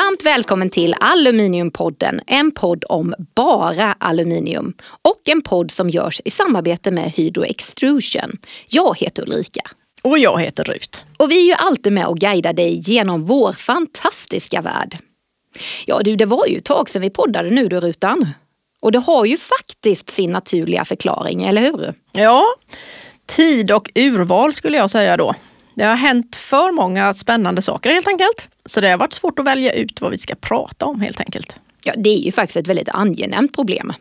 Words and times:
Varmt 0.00 0.22
välkommen 0.22 0.70
till 0.70 0.94
Aluminiumpodden, 1.00 2.20
en 2.26 2.50
podd 2.50 2.84
om 2.88 3.14
bara 3.34 3.92
aluminium 3.98 4.74
och 5.02 5.28
en 5.28 5.42
podd 5.42 5.70
som 5.70 5.90
görs 5.90 6.20
i 6.24 6.30
samarbete 6.30 6.90
med 6.90 7.12
Hydro 7.12 7.44
Extrusion. 7.44 8.38
Jag 8.68 8.98
heter 8.98 9.22
Ulrika. 9.22 9.60
Och 10.02 10.18
jag 10.18 10.40
heter 10.40 10.64
Rut. 10.64 11.04
Och 11.16 11.30
vi 11.30 11.40
är 11.40 11.44
ju 11.44 11.52
alltid 11.52 11.92
med 11.92 12.06
och 12.06 12.18
guidar 12.18 12.52
dig 12.52 12.82
genom 12.90 13.24
vår 13.24 13.52
fantastiska 13.52 14.62
värld. 14.62 14.98
Ja 15.86 16.00
du, 16.04 16.16
det 16.16 16.26
var 16.26 16.46
ju 16.46 16.56
ett 16.56 16.64
tag 16.64 16.90
sedan 16.90 17.02
vi 17.02 17.10
poddade 17.10 17.50
nu 17.50 17.68
du 17.68 17.80
Rutan. 17.80 18.28
Och 18.80 18.92
det 18.92 18.98
har 18.98 19.24
ju 19.24 19.36
faktiskt 19.36 20.10
sin 20.10 20.32
naturliga 20.32 20.84
förklaring, 20.84 21.44
eller 21.44 21.62
hur? 21.62 21.94
Ja, 22.12 22.44
tid 23.26 23.72
och 23.72 23.90
urval 23.94 24.52
skulle 24.52 24.76
jag 24.78 24.90
säga 24.90 25.16
då. 25.16 25.34
Det 25.74 25.84
har 25.84 25.96
hänt 25.96 26.36
för 26.36 26.72
många 26.72 27.14
spännande 27.14 27.62
saker 27.62 27.90
helt 27.90 28.08
enkelt. 28.08 28.48
Så 28.70 28.80
det 28.80 28.90
har 28.90 28.98
varit 28.98 29.12
svårt 29.12 29.38
att 29.38 29.46
välja 29.46 29.72
ut 29.72 30.00
vad 30.00 30.10
vi 30.10 30.18
ska 30.18 30.34
prata 30.34 30.86
om 30.86 31.00
helt 31.00 31.20
enkelt. 31.20 31.56
Ja, 31.84 31.92
det 31.96 32.10
är 32.10 32.18
ju 32.18 32.32
faktiskt 32.32 32.56
ett 32.56 32.66
väldigt 32.66 32.88
angenämt 32.88 33.54
problem. 33.54 33.92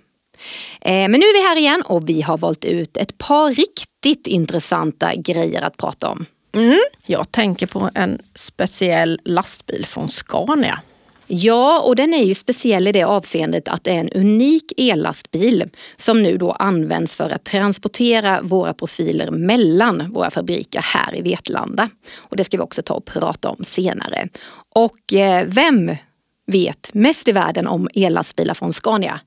Eh, 0.81 0.91
men 0.91 1.11
nu 1.11 1.17
är 1.17 1.41
vi 1.41 1.47
här 1.47 1.55
igen 1.55 1.83
och 1.85 2.09
vi 2.09 2.21
har 2.21 2.37
valt 2.37 2.65
ut 2.65 2.97
ett 2.97 3.17
par 3.17 3.51
riktigt 3.51 4.27
intressanta 4.27 5.15
grejer 5.15 5.61
att 5.61 5.77
prata 5.77 6.09
om. 6.09 6.25
Mm. 6.55 6.79
Jag 7.05 7.31
tänker 7.31 7.67
på 7.67 7.89
en 7.95 8.21
speciell 8.35 9.19
lastbil 9.23 9.85
från 9.85 10.09
Scania. 10.09 10.81
Ja, 11.31 11.79
och 11.79 11.95
den 11.95 12.13
är 12.13 12.23
ju 12.23 12.33
speciell 12.33 12.87
i 12.87 12.91
det 12.91 13.03
avseendet 13.03 13.67
att 13.67 13.83
det 13.83 13.91
är 13.91 13.99
en 13.99 14.09
unik 14.09 14.73
ellastbil 14.77 15.69
som 15.97 16.23
nu 16.23 16.37
då 16.37 16.51
används 16.51 17.15
för 17.15 17.29
att 17.29 17.45
transportera 17.45 18.41
våra 18.41 18.73
profiler 18.73 19.31
mellan 19.31 20.11
våra 20.13 20.31
fabriker 20.31 20.81
här 20.81 21.15
i 21.15 21.21
Vetlanda. 21.21 21.89
Och 22.17 22.37
det 22.37 22.43
ska 22.43 22.57
vi 22.57 22.63
också 22.63 22.81
ta 22.81 22.93
och 22.93 23.05
prata 23.05 23.49
om 23.49 23.63
senare. 23.63 24.27
Och 24.75 25.13
eh, 25.13 25.45
vem 25.47 25.95
vet 26.47 26.93
mest 26.93 27.27
i 27.27 27.31
världen 27.31 27.67
om 27.67 27.89
ellastbilar 27.93 28.53
från 28.53 28.73
Scania? 28.73 29.19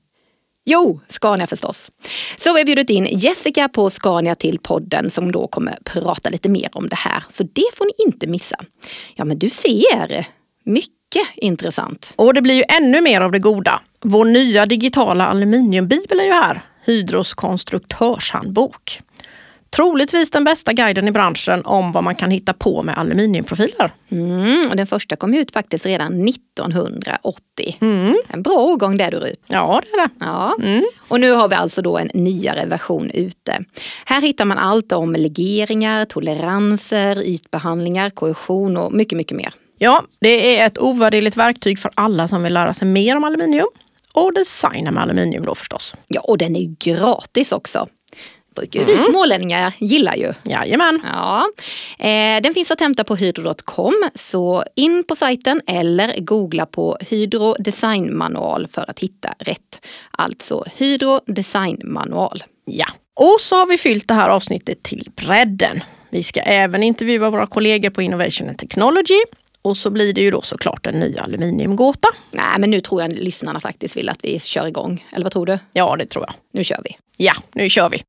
Jo, 0.65 0.99
Scania 1.07 1.47
förstås. 1.47 1.91
Så 2.37 2.53
vi 2.53 2.59
har 2.59 2.65
bjudit 2.65 2.89
in 2.89 3.07
Jessica 3.11 3.69
på 3.69 3.89
Scania 3.89 4.35
till 4.35 4.59
podden 4.59 5.11
som 5.11 5.31
då 5.31 5.47
kommer 5.47 5.77
prata 5.85 6.29
lite 6.29 6.49
mer 6.49 6.69
om 6.73 6.89
det 6.89 6.95
här. 6.95 7.23
Så 7.31 7.43
det 7.43 7.65
får 7.73 7.85
ni 7.85 8.05
inte 8.07 8.27
missa. 8.27 8.55
Ja, 9.15 9.25
men 9.25 9.39
du 9.39 9.49
ser. 9.49 10.27
Mycket 10.65 11.02
intressant. 11.35 12.13
Och 12.15 12.33
det 12.33 12.41
blir 12.41 12.55
ju 12.55 12.63
ännu 12.81 13.01
mer 13.01 13.21
av 13.21 13.31
det 13.31 13.39
goda. 13.39 13.81
Vår 14.01 14.25
nya 14.25 14.65
digitala 14.65 15.27
aluminiumbibel 15.27 16.19
är 16.19 16.23
ju 16.23 16.31
här. 16.31 16.61
Hydros 16.85 17.33
konstruktörshandbok. 17.33 19.01
Troligtvis 19.75 20.31
den 20.31 20.43
bästa 20.43 20.73
guiden 20.73 21.07
i 21.07 21.11
branschen 21.11 21.65
om 21.65 21.91
vad 21.91 22.03
man 22.03 22.15
kan 22.15 22.31
hitta 22.31 22.53
på 22.53 22.83
med 22.83 22.97
aluminiumprofiler. 22.97 23.93
Mm, 24.09 24.69
och 24.69 24.75
den 24.75 24.87
första 24.87 25.15
kom 25.15 25.33
ut 25.33 25.51
faktiskt 25.51 25.85
redan 25.85 26.27
1980. 26.27 27.77
Mm. 27.81 28.17
En 28.27 28.43
bra 28.43 28.53
årgång 28.53 28.97
där 28.97 29.11
du 29.11 29.17
Rut. 29.17 29.39
Ja, 29.47 29.81
det 29.85 30.01
är 30.01 30.07
det. 30.07 30.09
Ja. 30.19 30.55
Mm. 30.61 30.83
Och 30.97 31.19
nu 31.19 31.31
har 31.31 31.47
vi 31.47 31.55
alltså 31.55 31.81
då 31.81 31.97
en 31.97 32.09
nyare 32.13 32.65
version 32.65 33.09
ute. 33.09 33.63
Här 34.05 34.21
hittar 34.21 34.45
man 34.45 34.57
allt 34.57 34.91
om 34.91 35.13
legeringar, 35.13 36.05
toleranser, 36.05 37.23
ytbehandlingar, 37.23 38.09
korrosion 38.09 38.77
och 38.77 38.93
mycket, 38.93 39.17
mycket 39.17 39.37
mer. 39.37 39.53
Ja, 39.83 40.03
det 40.21 40.59
är 40.59 40.67
ett 40.67 40.79
ovärderligt 40.79 41.37
verktyg 41.37 41.79
för 41.79 41.91
alla 41.95 42.27
som 42.27 42.43
vill 42.43 42.53
lära 42.53 42.73
sig 42.73 42.87
mer 42.87 43.15
om 43.15 43.23
aluminium. 43.23 43.67
Och 44.13 44.33
designa 44.33 44.91
med 44.91 45.03
aluminium 45.03 45.45
då 45.45 45.55
förstås. 45.55 45.95
Ja, 46.07 46.21
och 46.21 46.37
den 46.37 46.55
är 46.55 46.75
gratis 46.79 47.51
också 47.51 47.87
brukar 48.55 48.79
ju 48.79 48.85
mm. 48.85 48.97
vi 48.97 49.03
smålänningar 49.03 49.73
gilla 49.77 50.15
ju. 50.15 50.33
Jajamän. 50.43 51.01
Ja. 51.03 51.49
Eh, 51.99 52.41
den 52.41 52.53
finns 52.53 52.71
att 52.71 52.79
hämta 52.79 53.03
på 53.03 53.15
hydro.com 53.15 54.09
så 54.15 54.63
in 54.75 55.03
på 55.03 55.15
sajten 55.15 55.61
eller 55.67 56.19
googla 56.19 56.65
på 56.65 56.97
Hydro 57.09 57.55
designmanual 57.59 58.67
för 58.67 58.89
att 58.89 58.99
hitta 58.99 59.33
rätt. 59.39 59.85
Alltså 60.11 60.65
Hydro 60.75 61.19
designmanual. 61.25 62.43
Ja. 62.65 62.87
Och 63.15 63.37
så 63.39 63.55
har 63.55 63.65
vi 63.65 63.77
fyllt 63.77 64.07
det 64.07 64.13
här 64.13 64.29
avsnittet 64.29 64.83
till 64.83 65.09
bredden. 65.15 65.83
Vi 66.09 66.23
ska 66.23 66.39
även 66.39 66.83
intervjua 66.83 67.29
våra 67.29 67.47
kollegor 67.47 67.89
på 67.89 68.01
Innovation 68.01 68.49
and 68.49 68.57
Technology 68.57 69.19
och 69.63 69.77
så 69.77 69.89
blir 69.89 70.13
det 70.13 70.21
ju 70.21 70.31
då 70.31 70.41
såklart 70.41 70.87
en 70.87 70.99
ny 70.99 71.17
aluminiumgåta. 71.17 72.07
Nej 72.31 72.59
men 72.59 72.71
nu 72.71 72.81
tror 72.81 73.01
jag 73.01 73.11
lyssnarna 73.11 73.59
faktiskt 73.59 73.97
vill 73.97 74.09
att 74.09 74.19
vi 74.23 74.39
kör 74.39 74.67
igång. 74.67 75.05
Eller 75.11 75.23
vad 75.23 75.31
tror 75.31 75.45
du? 75.45 75.59
Ja 75.73 75.95
det 75.95 76.05
tror 76.05 76.25
jag. 76.27 76.33
Nu 76.51 76.63
kör 76.63 76.81
vi. 76.83 76.97
Ja, 77.17 77.33
nu 77.53 77.69
kör 77.69 77.89
vi. 77.89 78.03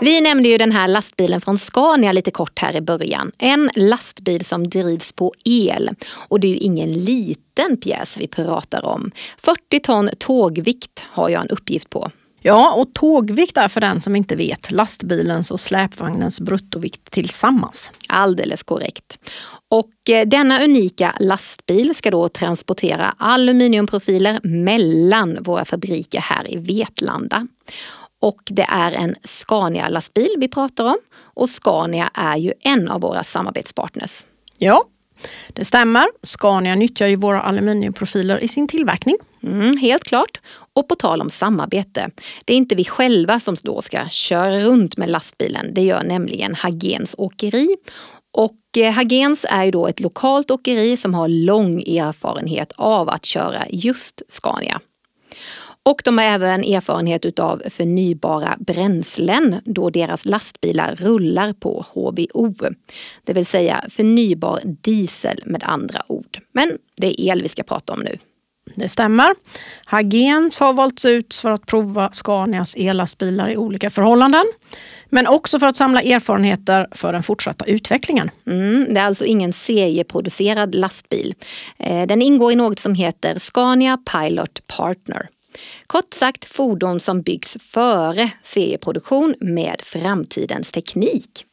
Vi 0.00 0.20
nämnde 0.20 0.48
ju 0.48 0.58
den 0.58 0.72
här 0.72 0.88
lastbilen 0.88 1.40
från 1.40 1.58
Scania 1.58 2.12
lite 2.12 2.30
kort 2.30 2.58
här 2.58 2.76
i 2.76 2.80
början. 2.80 3.32
En 3.38 3.70
lastbil 3.74 4.44
som 4.44 4.68
drivs 4.68 5.12
på 5.12 5.32
el. 5.44 5.90
Och 6.28 6.40
det 6.40 6.46
är 6.46 6.50
ju 6.50 6.56
ingen 6.56 6.92
liten 6.92 7.76
pjäs 7.76 8.16
vi 8.16 8.26
pratar 8.28 8.84
om. 8.84 9.10
40 9.38 9.80
ton 9.80 10.10
tågvikt 10.18 11.04
har 11.10 11.28
jag 11.28 11.42
en 11.42 11.48
uppgift 11.48 11.90
på. 11.90 12.10
Ja, 12.40 12.74
och 12.74 12.94
tågvikt 12.94 13.56
är 13.56 13.68
för 13.68 13.80
den 13.80 14.00
som 14.00 14.16
inte 14.16 14.36
vet 14.36 14.70
lastbilens 14.70 15.50
och 15.50 15.60
släpvagnens 15.60 16.40
bruttovikt 16.40 17.10
tillsammans. 17.10 17.90
Alldeles 18.08 18.62
korrekt. 18.62 19.18
Och 19.68 20.10
eh, 20.10 20.26
denna 20.26 20.64
unika 20.64 21.14
lastbil 21.20 21.94
ska 21.94 22.10
då 22.10 22.28
transportera 22.28 23.14
aluminiumprofiler 23.18 24.40
mellan 24.42 25.42
våra 25.42 25.64
fabriker 25.64 26.20
här 26.20 26.52
i 26.52 26.56
Vetlanda. 26.56 27.46
Och 28.20 28.40
det 28.44 28.66
är 28.68 28.92
en 28.92 29.14
Scania-lastbil 29.24 30.34
vi 30.38 30.48
pratar 30.48 30.84
om. 30.84 30.98
Och 31.22 31.50
Scania 31.50 32.10
är 32.14 32.36
ju 32.36 32.52
en 32.60 32.88
av 32.88 33.00
våra 33.00 33.24
samarbetspartners. 33.24 34.24
Ja, 34.58 34.84
det 35.52 35.64
stämmer. 35.64 36.06
Scania 36.22 36.74
nyttjar 36.74 37.06
ju 37.06 37.16
våra 37.16 37.40
aluminiumprofiler 37.40 38.38
i 38.38 38.48
sin 38.48 38.68
tillverkning. 38.68 39.16
Mm, 39.42 39.76
helt 39.78 40.04
klart. 40.04 40.38
Och 40.72 40.88
på 40.88 40.94
tal 40.94 41.20
om 41.20 41.30
samarbete. 41.30 42.10
Det 42.44 42.52
är 42.52 42.56
inte 42.56 42.74
vi 42.74 42.84
själva 42.84 43.40
som 43.40 43.56
då 43.62 43.82
ska 43.82 44.08
köra 44.08 44.60
runt 44.60 44.96
med 44.96 45.10
lastbilen. 45.10 45.74
Det 45.74 45.82
gör 45.82 46.02
nämligen 46.02 46.54
Hagens 46.54 47.14
åkeri. 47.18 47.76
Och 48.32 48.58
eh, 48.76 48.92
Hagens 48.92 49.46
är 49.48 49.64
ju 49.64 49.70
då 49.70 49.86
ett 49.86 50.00
lokalt 50.00 50.50
åkeri 50.50 50.96
som 50.96 51.14
har 51.14 51.28
lång 51.28 51.80
erfarenhet 51.80 52.72
av 52.76 53.08
att 53.08 53.24
köra 53.24 53.64
just 53.68 54.22
Scania. 54.28 54.80
Och 55.82 56.02
de 56.04 56.18
har 56.18 56.24
även 56.24 56.64
erfarenhet 56.64 57.24
utav 57.24 57.62
förnybara 57.70 58.56
bränslen 58.60 59.60
då 59.64 59.90
deras 59.90 60.24
lastbilar 60.24 60.94
rullar 60.94 61.52
på 61.52 61.84
HVO. 61.92 62.54
Det 63.24 63.32
vill 63.32 63.46
säga 63.46 63.84
förnybar 63.90 64.60
diesel 64.64 65.42
med 65.46 65.64
andra 65.64 66.02
ord. 66.06 66.38
Men 66.52 66.78
det 66.96 67.06
är 67.06 67.30
el 67.30 67.42
vi 67.42 67.48
ska 67.48 67.62
prata 67.62 67.92
om 67.92 68.00
nu. 68.00 68.18
Det 68.74 68.88
stämmer. 68.88 69.28
Hagens 69.84 70.58
har 70.58 70.72
valts 70.72 71.04
ut 71.04 71.34
för 71.34 71.50
att 71.50 71.66
prova 71.66 72.10
Scanias 72.12 72.74
ellastbilar 72.76 73.50
i 73.50 73.56
olika 73.56 73.90
förhållanden. 73.90 74.44
Men 75.08 75.26
också 75.26 75.58
för 75.58 75.66
att 75.66 75.76
samla 75.76 76.02
erfarenheter 76.02 76.86
för 76.90 77.12
den 77.12 77.22
fortsatta 77.22 77.64
utvecklingen. 77.64 78.30
Mm, 78.46 78.94
det 78.94 79.00
är 79.00 79.04
alltså 79.04 79.24
ingen 79.24 79.52
serieproducerad 79.52 80.74
lastbil. 80.74 81.34
Eh, 81.78 82.06
den 82.06 82.22
ingår 82.22 82.52
i 82.52 82.56
något 82.56 82.78
som 82.78 82.94
heter 82.94 83.38
Scania 83.38 83.98
Pilot 84.12 84.66
Partner. 84.76 85.28
Kort 85.86 86.14
sagt 86.14 86.44
fordon 86.44 87.00
som 87.00 87.22
byggs 87.22 87.56
före 87.70 88.30
serieproduktion 88.42 89.34
med 89.40 89.80
framtidens 89.82 90.72
teknik. 90.72 91.44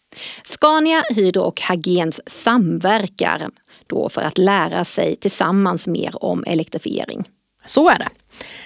Scania, 0.44 1.04
Hydro 1.10 1.42
och 1.42 1.62
Hagens 1.62 2.22
samverkar 2.28 3.50
då 3.88 4.10
för 4.10 4.22
att 4.22 4.38
lära 4.38 4.86
sig 4.86 5.16
tillsammans 5.16 5.88
mer 5.88 6.24
om 6.24 6.44
elektrifiering. 6.48 7.30
Så 7.66 7.90
är 7.90 8.00
det. 8.00 8.10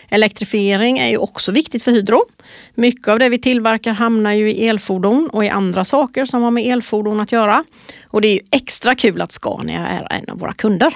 Elektrifiering 0.09 0.97
är 0.97 1.09
ju 1.09 1.17
också 1.17 1.51
viktigt 1.51 1.83
för 1.83 1.91
Hydro. 1.91 2.25
Mycket 2.73 3.07
av 3.07 3.19
det 3.19 3.29
vi 3.29 3.39
tillverkar 3.39 3.93
hamnar 3.93 4.33
ju 4.33 4.51
i 4.51 4.67
elfordon 4.67 5.29
och 5.33 5.45
i 5.45 5.49
andra 5.49 5.85
saker 5.85 6.25
som 6.25 6.41
har 6.41 6.51
med 6.51 6.65
elfordon 6.65 7.19
att 7.19 7.31
göra. 7.31 7.63
Och 8.07 8.21
det 8.21 8.27
är 8.27 8.33
ju 8.33 8.41
extra 8.51 8.95
kul 8.95 9.21
att 9.21 9.31
Scania 9.31 9.87
är 9.87 10.07
en 10.11 10.29
av 10.29 10.39
våra 10.39 10.53
kunder. 10.53 10.93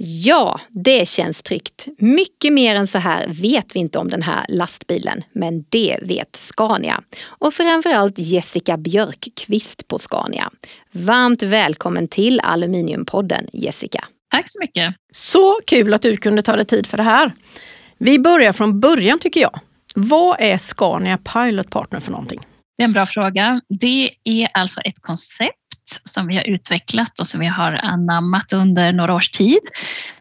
Ja, 0.00 0.60
det 0.68 1.08
känns 1.08 1.42
tryggt. 1.42 1.86
Mycket 1.98 2.52
mer 2.52 2.74
än 2.74 2.86
så 2.86 2.98
här 2.98 3.26
vet 3.28 3.76
vi 3.76 3.80
inte 3.80 3.98
om 3.98 4.10
den 4.10 4.22
här 4.22 4.46
lastbilen, 4.48 5.22
men 5.32 5.64
det 5.68 5.98
vet 6.02 6.36
Scania. 6.36 7.02
Och 7.28 7.54
framförallt 7.54 8.18
Jessica 8.18 8.76
Björkqvist 8.76 9.88
på 9.88 9.98
Scania. 9.98 10.50
Varmt 10.92 11.42
välkommen 11.42 12.08
till 12.08 12.40
Aluminiumpodden 12.40 13.48
Jessica. 13.52 14.04
Tack 14.30 14.44
så 14.50 14.60
mycket. 14.60 14.94
Så 15.12 15.60
kul 15.66 15.94
att 15.94 16.02
du 16.02 16.16
kunde 16.16 16.42
ta 16.42 16.56
dig 16.56 16.64
tid 16.64 16.86
för 16.86 16.96
det 16.96 17.02
här. 17.02 17.32
Vi 17.98 18.18
börjar 18.18 18.52
från 18.52 18.80
början 18.80 19.18
tycker 19.18 19.40
jag. 19.40 19.60
Vad 19.94 20.36
är 20.40 20.58
Scania 20.58 21.18
Pilot 21.18 21.70
Partner 21.70 22.00
för 22.00 22.10
någonting? 22.10 22.40
Det 22.76 22.82
är 22.82 22.84
en 22.84 22.92
bra 22.92 23.06
fråga. 23.06 23.60
Det 23.80 24.10
är 24.24 24.48
alltså 24.54 24.80
ett 24.80 25.02
koncept 25.02 25.67
som 26.04 26.26
vi 26.26 26.36
har 26.36 26.48
utvecklat 26.48 27.20
och 27.20 27.26
som 27.26 27.40
vi 27.40 27.46
har 27.46 27.72
anammat 27.72 28.52
under 28.52 28.92
några 28.92 29.14
års 29.14 29.30
tid. 29.30 29.60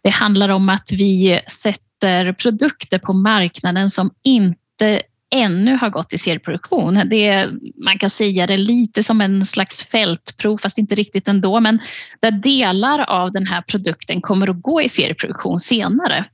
Det 0.01 0.09
handlar 0.09 0.49
om 0.49 0.69
att 0.69 0.91
vi 0.91 1.41
sätter 1.47 2.33
produkter 2.33 2.99
på 2.99 3.13
marknaden 3.13 3.89
som 3.89 4.11
inte 4.23 5.01
ännu 5.29 5.75
har 5.75 5.89
gått 5.89 6.13
i 6.13 6.17
serieproduktion. 6.17 7.01
Det, 7.09 7.47
man 7.85 7.99
kan 7.99 8.09
säga 8.09 8.47
det 8.47 8.57
lite 8.57 9.03
som 9.03 9.21
en 9.21 9.45
slags 9.45 9.83
fältprov, 9.83 10.57
fast 10.57 10.77
inte 10.77 10.95
riktigt 10.95 11.27
ändå, 11.27 11.59
men 11.59 11.79
där 12.19 12.31
delar 12.31 12.99
av 12.99 13.31
den 13.31 13.47
här 13.47 13.61
produkten 13.61 14.21
kommer 14.21 14.49
att 14.49 14.61
gå 14.61 14.81
i 14.81 14.89
serieproduktion 14.89 15.59
senare. 15.59 16.25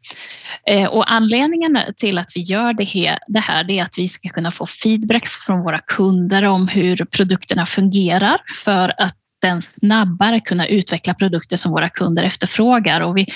Eh, 0.68 0.86
och 0.86 1.12
anledningen 1.12 1.80
till 1.98 2.18
att 2.18 2.32
vi 2.36 2.42
gör 2.42 2.74
det 2.74 2.84
här, 2.84 3.20
det 3.28 3.40
här 3.40 3.72
är 3.72 3.84
att 3.84 3.98
vi 3.98 4.08
ska 4.08 4.30
kunna 4.30 4.52
få 4.52 4.68
feedback 4.68 5.28
från 5.28 5.64
våra 5.64 5.80
kunder 5.80 6.46
om 6.46 6.68
hur 6.68 7.06
produkterna 7.06 7.66
fungerar 7.66 8.38
för 8.64 8.94
att 8.98 9.18
den 9.44 9.62
snabbare 9.62 10.40
kunna 10.40 10.68
utveckla 10.68 11.14
produkter 11.14 11.58
som 11.58 11.72
våra 11.72 11.90
kunder 11.90 12.24
efterfrågar. 12.24 13.02
Och 13.02 13.18
vi, 13.18 13.28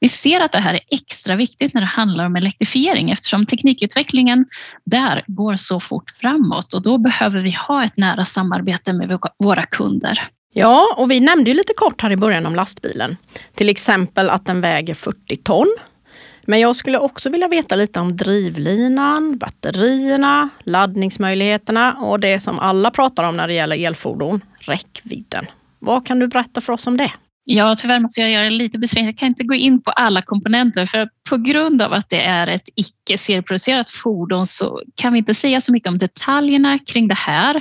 vi 0.00 0.08
ser 0.08 0.40
att 0.40 0.52
det 0.52 0.58
här 0.58 0.74
är 0.74 0.80
extra 0.90 1.36
viktigt 1.36 1.74
när 1.74 1.80
det 1.80 1.86
handlar 1.86 2.26
om 2.26 2.36
elektrifiering 2.36 3.10
eftersom 3.10 3.46
teknikutvecklingen 3.46 4.46
där 4.84 5.24
går 5.26 5.56
så 5.56 5.80
fort 5.80 6.10
framåt 6.20 6.74
och 6.74 6.82
då 6.82 6.98
behöver 6.98 7.40
vi 7.40 7.50
ha 7.68 7.84
ett 7.84 7.96
nära 7.96 8.24
samarbete 8.24 8.92
med 8.92 9.18
våra 9.38 9.66
kunder. 9.66 10.28
Ja, 10.52 10.94
och 10.96 11.10
vi 11.10 11.20
nämnde 11.20 11.50
ju 11.50 11.56
lite 11.56 11.72
kort 11.76 12.02
här 12.02 12.12
i 12.12 12.16
början 12.16 12.46
om 12.46 12.54
lastbilen. 12.54 13.16
Till 13.54 13.68
exempel 13.68 14.30
att 14.30 14.46
den 14.46 14.60
väger 14.60 14.94
40 14.94 15.36
ton. 15.36 15.76
Men 16.46 16.60
jag 16.60 16.76
skulle 16.76 16.98
också 16.98 17.30
vilja 17.30 17.48
veta 17.48 17.76
lite 17.76 18.00
om 18.00 18.16
drivlinan, 18.16 19.38
batterierna, 19.38 20.48
laddningsmöjligheterna 20.64 21.94
och 21.94 22.20
det 22.20 22.40
som 22.40 22.58
alla 22.58 22.90
pratar 22.90 23.24
om 23.24 23.36
när 23.36 23.48
det 23.48 23.54
gäller 23.54 23.86
elfordon, 23.86 24.40
räckvidden. 24.58 25.46
Vad 25.78 26.06
kan 26.06 26.18
du 26.18 26.28
berätta 26.28 26.60
för 26.60 26.72
oss 26.72 26.86
om 26.86 26.96
det? 26.96 27.12
Ja, 27.44 27.74
tyvärr 27.78 28.00
måste 28.00 28.20
jag 28.20 28.30
göra 28.30 28.44
det 28.44 28.50
lite 28.50 28.78
besviken. 28.78 29.06
Jag 29.06 29.18
kan 29.18 29.28
inte 29.28 29.44
gå 29.44 29.54
in 29.54 29.82
på 29.82 29.90
alla 29.90 30.22
komponenter 30.22 30.86
för 30.86 31.08
på 31.28 31.36
grund 31.36 31.82
av 31.82 31.92
att 31.92 32.10
det 32.10 32.22
är 32.22 32.46
ett 32.46 32.68
icke 32.74 33.18
serieproducerat 33.18 33.90
fordon 33.90 34.46
så 34.46 34.82
kan 34.94 35.12
vi 35.12 35.18
inte 35.18 35.34
säga 35.34 35.60
så 35.60 35.72
mycket 35.72 35.88
om 35.88 35.98
detaljerna 35.98 36.78
kring 36.78 37.08
det 37.08 37.14
här. 37.14 37.54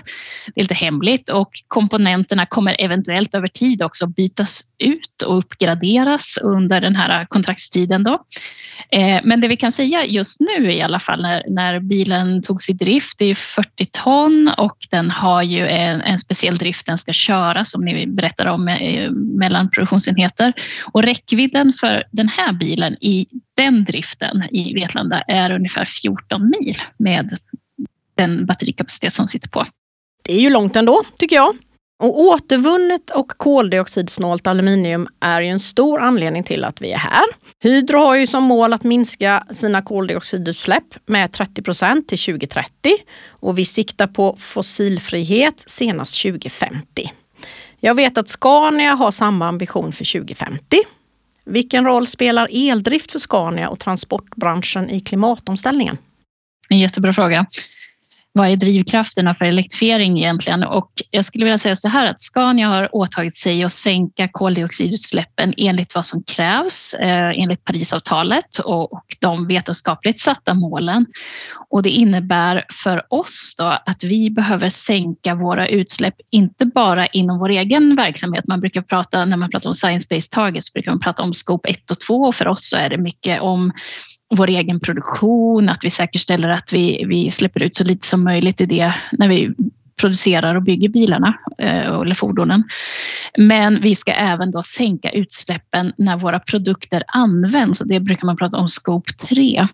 Det 0.46 0.62
är 0.62 0.64
lite 0.64 0.74
hemligt 0.74 1.30
och 1.30 1.50
komponenterna 1.68 2.46
kommer 2.46 2.76
eventuellt 2.80 3.36
över 3.36 3.48
tid 3.48 3.84
också 3.84 4.08
bytas 4.08 4.64
ut 4.78 5.22
och 5.22 5.38
uppgraderas 5.38 6.38
under 6.42 6.82
den 6.82 6.96
här 6.96 7.26
kontraktstiden. 7.26 8.04
Då. 8.04 8.24
Eh, 8.92 9.20
men 9.24 9.42
det 9.42 9.48
vi 9.48 9.58
kan 9.58 9.72
säga 9.72 10.06
just 10.06 10.40
nu 10.40 10.72
i 10.72 10.82
alla 10.82 11.00
fall 11.00 11.22
när, 11.22 11.44
när 11.50 11.80
bilen 11.80 12.42
togs 12.42 12.70
i 12.70 12.74
drift, 12.74 13.18
det 13.18 13.26
är 13.26 13.36
40 13.36 13.86
ton 13.92 14.52
och 14.58 14.78
den 14.92 15.12
har 15.12 15.44
ju 15.44 15.68
en, 15.68 16.02
en 16.02 16.20
speciell 16.20 16.58
drift 16.58 16.86
den 16.86 16.98
ska 16.98 17.14
köra 17.14 17.66
som 17.66 17.86
ni 17.86 18.08
berättar 18.08 18.46
om 18.46 18.68
eh, 18.68 19.12
mellan 19.12 19.70
produktionsenheter. 19.70 20.54
Och 20.94 21.04
räckvidden 21.04 21.74
för 21.80 22.04
den 22.12 22.30
här 22.30 22.54
bilen 22.54 22.94
i 23.02 23.28
den 23.56 23.84
driften 23.84 24.44
i 24.52 24.74
Vetlanda 24.74 25.22
är 25.22 25.52
ungefär 25.52 25.86
14 25.86 26.50
mil 26.60 26.78
med 26.98 27.38
den 28.16 28.46
batterikapacitet 28.46 29.14
som 29.14 29.28
sitter 29.28 29.50
på. 29.50 29.66
Det 30.24 30.34
är 30.34 30.40
ju 30.40 30.50
långt 30.50 30.76
ändå, 30.76 31.04
tycker 31.18 31.36
jag. 31.36 31.56
Och 32.00 32.20
återvunnet 32.20 33.10
och 33.10 33.28
koldioxidsnålt 33.28 34.48
aluminium 34.48 35.08
är 35.20 35.42
ju 35.42 35.48
en 35.48 35.60
stor 35.60 36.00
anledning 36.00 36.44
till 36.44 36.64
att 36.64 36.82
vi 36.82 36.92
är 36.92 36.98
här. 36.98 37.26
Hydro 37.60 37.98
har 37.98 38.16
ju 38.16 38.28
som 38.28 38.44
mål 38.44 38.74
att 38.74 38.84
minska 38.84 39.48
sina 39.52 39.82
koldioxidutsläpp 39.82 40.96
med 41.06 41.32
30 41.32 41.62
procent 41.62 42.08
till 42.08 42.20
2030 42.20 42.72
och 43.28 43.58
vi 43.58 43.66
siktar 43.66 44.08
på 44.08 44.36
fossilfrihet 44.40 45.64
senast 45.68 46.22
2050. 46.22 47.12
Jag 47.80 47.96
vet 47.96 48.18
att 48.18 48.30
Scania 48.30 48.96
har 48.96 49.12
samma 49.12 49.48
ambition 49.48 49.92
för 49.92 50.20
2050. 50.20 50.78
Vilken 51.46 51.86
roll 51.86 52.08
spelar 52.08 52.50
eldrift 52.52 53.12
för 53.12 53.20
Scania 53.20 53.70
och 53.70 53.80
transportbranschen 53.80 54.90
i 54.90 55.00
klimatomställningen? 55.00 55.98
En 56.70 56.80
jättebra 56.80 57.14
fråga 57.14 57.46
vad 58.38 58.50
är 58.50 58.56
drivkrafterna 58.56 59.36
för 59.36 59.46
elektrifiering 59.46 60.18
egentligen? 60.18 60.64
Och 60.64 60.92
jag 61.12 61.26
skulle 61.26 61.46
vilja 61.46 61.58
säga 61.58 61.76
så 61.76 61.90
här 61.90 62.08
att 62.08 62.22
Scania 62.22 62.68
har 62.68 62.96
åtagit 62.96 63.36
sig 63.36 63.64
att 63.64 63.74
sänka 63.74 64.28
koldioxidutsläppen 64.28 65.54
enligt 65.58 65.96
vad 65.96 66.06
som 66.06 66.24
krävs 66.24 66.94
eh, 66.94 67.42
enligt 67.42 67.64
Parisavtalet 67.64 68.58
och, 68.58 68.94
och 68.94 69.06
de 69.20 69.48
vetenskapligt 69.48 70.20
satta 70.20 70.54
målen. 70.54 71.06
Och 71.70 71.84
det 71.84 71.90
innebär 71.90 72.64
för 72.84 73.14
oss 73.14 73.56
då 73.58 73.78
att 73.86 74.04
vi 74.04 74.30
behöver 74.30 74.70
sänka 74.70 75.36
våra 75.36 75.68
utsläpp, 75.68 76.16
inte 76.30 76.66
bara 76.66 77.06
inom 77.06 77.40
vår 77.40 77.50
egen 77.50 77.96
verksamhet. 77.96 78.48
Man 78.48 78.60
brukar 78.60 78.82
prata, 78.82 79.26
när 79.26 79.38
man 79.38 79.50
pratar 79.50 79.70
om 79.70 79.76
science-based 79.76 80.32
targets, 80.32 80.74
brukar 80.74 80.92
man 80.92 81.00
prata 81.00 81.24
om 81.24 81.34
scope 81.34 81.70
1 81.70 81.92
och 81.92 82.00
2 82.00 82.16
och 82.16 82.36
för 82.36 82.48
oss 82.48 82.70
så 82.70 82.76
är 82.76 82.90
det 82.90 82.98
mycket 82.98 83.42
om 83.42 83.72
vår 84.36 84.50
egen 84.50 84.80
produktion, 84.80 85.70
att 85.70 85.80
vi 85.84 85.90
säkerställer 85.90 86.50
att 86.50 86.74
vi, 86.74 87.06
vi 87.08 87.32
släpper 87.32 87.64
ut 87.64 87.76
så 87.76 87.84
lite 87.84 88.08
som 88.08 88.24
möjligt 88.24 88.62
i 88.62 88.66
det 88.66 88.94
när 89.12 89.30
vi 89.30 89.54
producerar 90.00 90.56
och 90.56 90.64
bygger 90.64 90.90
bilarna 90.90 91.38
eh, 91.58 91.86
eller 91.86 92.16
fordonen. 92.16 92.64
Men 93.38 93.82
vi 93.82 93.96
ska 93.96 94.12
även 94.12 94.52
då 94.52 94.64
sänka 94.64 95.12
utsläppen 95.12 95.94
när 95.98 96.18
våra 96.18 96.40
produkter 96.40 97.04
används 97.08 97.82
och 97.82 97.88
det 97.88 98.00
brukar 98.00 98.26
man 98.26 98.38
prata 98.38 98.58
om 98.58 98.68
scope 98.68 99.14
3. 99.14 99.68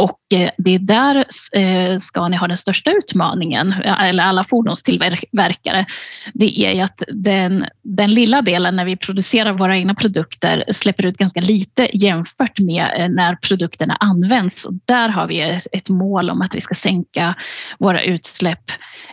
Och 0.00 0.18
eh, 0.34 0.50
det 0.58 0.74
är 0.74 0.78
där 0.78 1.24
eh, 1.52 1.96
Scania 1.98 2.38
har 2.38 2.48
den 2.48 2.56
största 2.56 2.90
utmaningen, 2.90 3.72
eh, 3.72 4.02
eller 4.02 4.22
alla 4.22 4.44
fordonstillverkare. 4.44 5.86
Det 6.34 6.60
är 6.60 6.84
att 6.84 7.02
den, 7.08 7.66
den 7.82 8.14
lilla 8.14 8.42
delen 8.42 8.76
när 8.76 8.84
vi 8.84 8.96
producerar 8.96 9.52
våra 9.52 9.76
egna 9.76 9.94
produkter 9.94 10.64
släpper 10.72 11.06
ut 11.06 11.16
ganska 11.16 11.40
lite 11.40 11.88
jämfört 11.92 12.58
med 12.58 13.10
när 13.10 13.34
produkterna 13.34 13.96
används. 14.00 14.64
Och 14.64 14.74
där 14.84 15.08
har 15.08 15.26
vi 15.26 15.58
ett 15.72 15.88
mål 15.88 16.30
om 16.30 16.42
att 16.42 16.54
vi 16.54 16.60
ska 16.60 16.74
sänka 16.74 17.34
våra 17.78 18.02
utsläpp 18.02 18.70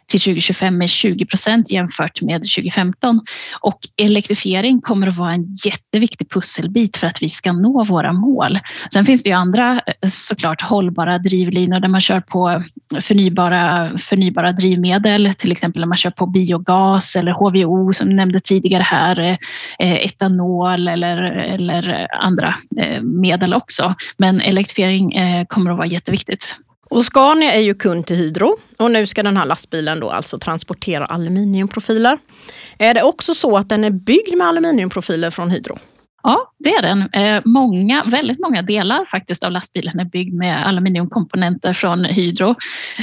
till 0.07 0.19
2025 0.19 0.77
med 0.77 0.89
20 0.89 1.25
procent 1.25 1.71
jämfört 1.71 2.21
med 2.21 2.41
2015. 2.41 3.21
Och 3.61 3.79
elektrifiering 4.01 4.81
kommer 4.81 5.07
att 5.07 5.17
vara 5.17 5.33
en 5.33 5.53
jätteviktig 5.65 6.29
pusselbit 6.29 6.97
för 6.97 7.07
att 7.07 7.21
vi 7.21 7.29
ska 7.29 7.51
nå 7.51 7.85
våra 7.85 8.13
mål. 8.13 8.59
Sen 8.93 9.05
finns 9.05 9.23
det 9.23 9.29
ju 9.29 9.35
andra 9.35 9.81
såklart 10.09 10.61
hållbara 10.77 11.17
drivlinor 11.17 11.79
där 11.79 11.89
man 11.89 12.01
kör 12.01 12.19
på 12.19 12.63
förnybara, 13.01 13.91
förnybara 13.99 14.51
drivmedel, 14.51 15.33
till 15.33 15.51
exempel 15.51 15.79
när 15.79 15.87
man 15.87 15.97
kör 15.97 16.11
på 16.11 16.25
biogas 16.25 17.15
eller 17.15 17.31
HVO 17.31 17.93
som 17.93 18.09
nämnde 18.09 18.39
tidigare 18.39 18.83
här, 18.83 19.37
eh, 19.79 20.05
etanol 20.05 20.87
eller, 20.87 21.17
eller 21.53 22.07
andra 22.11 22.55
eh, 22.77 23.01
medel 23.01 23.53
också. 23.53 23.95
Men 24.17 24.41
elektrifiering 24.41 25.13
eh, 25.13 25.45
kommer 25.45 25.71
att 25.71 25.77
vara 25.77 25.87
jätteviktigt. 25.87 26.55
Och 26.89 27.05
Scania 27.05 27.53
är 27.53 27.59
ju 27.59 27.73
kund 27.73 28.05
till 28.05 28.15
Hydro 28.15 28.57
och 28.77 28.91
nu 28.91 29.07
ska 29.07 29.23
den 29.23 29.37
här 29.37 29.45
lastbilen 29.45 29.99
då 29.99 30.09
alltså 30.09 30.39
transportera 30.39 31.05
aluminiumprofiler. 31.05 32.17
Är 32.77 32.93
det 32.93 33.03
också 33.03 33.33
så 33.33 33.57
att 33.57 33.69
den 33.69 33.83
är 33.83 33.91
byggd 33.91 34.37
med 34.37 34.47
aluminiumprofiler 34.47 35.29
från 35.31 35.49
Hydro? 35.49 35.77
Ja, 36.23 36.53
det 36.59 36.69
är 36.69 36.81
den. 36.81 37.09
Eh, 37.13 37.41
många, 37.45 38.03
väldigt 38.03 38.39
många 38.39 38.61
delar 38.61 39.05
faktiskt 39.05 39.43
av 39.43 39.51
lastbilen 39.51 39.99
är 39.99 40.05
byggd 40.05 40.33
med 40.33 40.67
aluminiumkomponenter 40.67 41.73
från 41.73 42.05
Hydro. 42.05 42.55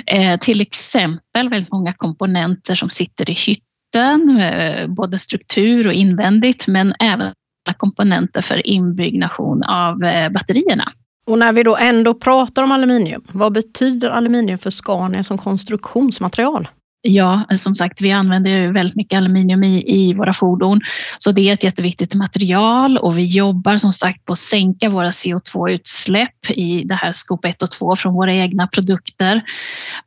Eh, 0.06 0.38
till 0.38 0.60
exempel 0.60 1.48
väldigt 1.48 1.72
många 1.72 1.92
komponenter 1.92 2.74
som 2.74 2.90
sitter 2.90 3.30
i 3.30 3.32
hytten, 3.32 4.38
eh, 4.38 4.86
både 4.86 5.18
struktur 5.18 5.86
och 5.86 5.92
invändigt, 5.92 6.66
men 6.66 6.94
även 7.00 7.34
komponenter 7.76 8.42
för 8.42 8.66
inbyggnation 8.66 9.64
av 9.64 9.98
batterierna. 10.30 10.92
Och 11.26 11.38
när 11.38 11.52
vi 11.52 11.62
då 11.62 11.76
ändå 11.76 12.14
pratar 12.14 12.62
om 12.62 12.72
aluminium, 12.72 13.24
vad 13.32 13.52
betyder 13.52 14.10
aluminium 14.10 14.58
för 14.58 14.70
Scania 14.70 15.24
som 15.24 15.38
konstruktionsmaterial? 15.38 16.68
Ja, 17.06 17.44
som 17.58 17.74
sagt, 17.74 18.00
vi 18.00 18.12
använder 18.12 18.50
ju 18.50 18.72
väldigt 18.72 18.96
mycket 18.96 19.16
aluminium 19.16 19.64
i, 19.64 19.84
i 19.86 20.14
våra 20.14 20.34
fordon, 20.34 20.80
så 21.18 21.32
det 21.32 21.48
är 21.48 21.52
ett 21.52 21.64
jätteviktigt 21.64 22.14
material 22.14 22.98
och 22.98 23.18
vi 23.18 23.26
jobbar 23.26 23.78
som 23.78 23.92
sagt 23.92 24.24
på 24.24 24.32
att 24.32 24.38
sänka 24.38 24.88
våra 24.88 25.10
CO2-utsläpp 25.10 26.50
i 26.50 26.84
det 26.84 26.94
här 26.94 27.12
skop 27.12 27.44
1 27.44 27.62
och 27.62 27.70
2 27.70 27.96
från 27.96 28.14
våra 28.14 28.34
egna 28.34 28.66
produkter. 28.66 29.42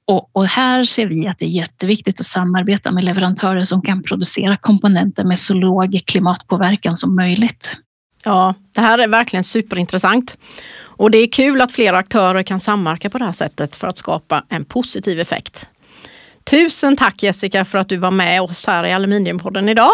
Och, 0.06 0.30
och, 0.34 0.46
här 0.46 0.84
ser 0.84 1.08
vi 1.08 1.28
att 1.28 1.40
det 1.40 1.46
är 1.46 1.50
jätteviktigt 1.50 2.20
att 2.20 2.26
samarbeta 2.26 2.92
med 2.92 3.04
leverantörer 3.04 3.64
som 3.64 3.82
kan 3.82 4.04
producera 4.04 4.58
komponenter 4.58 5.24
med 5.24 5.40
så 5.40 5.54
låg 5.54 6.02
klimatpåverkan 6.06 6.98
som 6.98 7.16
möjligt. 7.16 7.78
Ja, 8.24 8.54
det 8.76 8.82
här 8.82 9.00
är 9.00 9.08
verkligen 9.08 9.44
superintressant. 9.44 10.38
Och 10.80 11.12
det 11.12 11.18
är 11.18 11.28
kul 11.28 11.62
att 11.62 11.72
flera 11.72 11.98
aktörer 11.98 12.44
kan 12.44 12.60
samverka 12.60 13.10
på 13.10 13.18
det 13.18 13.26
här 13.26 13.32
sättet 13.32 13.76
för 13.76 13.88
att 13.88 13.98
skapa 13.98 14.44
en 14.50 14.66
positiv 14.66 15.20
effekt. 15.20 15.70
Tusen 16.50 16.96
tack 16.96 17.24
Jessica 17.24 17.66
för 17.66 17.78
att 17.78 17.90
du 17.90 17.98
var 17.98 18.12
med 18.12 18.42
oss 18.42 18.66
här 18.66 18.84
i 18.84 18.94
Aluminiumpodden 18.94 19.70
idag. 19.70 19.92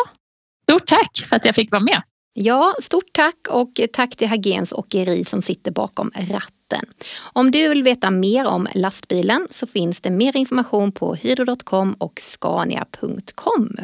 Stort 0.63 0.87
tack 0.87 1.25
för 1.29 1.35
att 1.35 1.45
jag 1.45 1.55
fick 1.55 1.71
vara 1.71 1.81
med. 1.83 2.01
Ja, 2.33 2.75
stort 2.81 3.13
tack 3.13 3.47
och 3.49 3.79
tack 3.93 4.15
till 4.15 4.27
Hagens 4.27 4.73
Åkeri 4.73 5.25
som 5.25 5.41
sitter 5.41 5.71
bakom 5.71 6.11
ratten. 6.15 6.85
Om 7.33 7.51
du 7.51 7.69
vill 7.69 7.83
veta 7.83 8.11
mer 8.11 8.45
om 8.45 8.67
lastbilen 8.75 9.47
så 9.51 9.67
finns 9.67 10.01
det 10.01 10.09
mer 10.09 10.37
information 10.37 10.91
på 10.91 11.15
hydro.com 11.15 11.93
och 11.93 12.21
scania.com. 12.21 13.77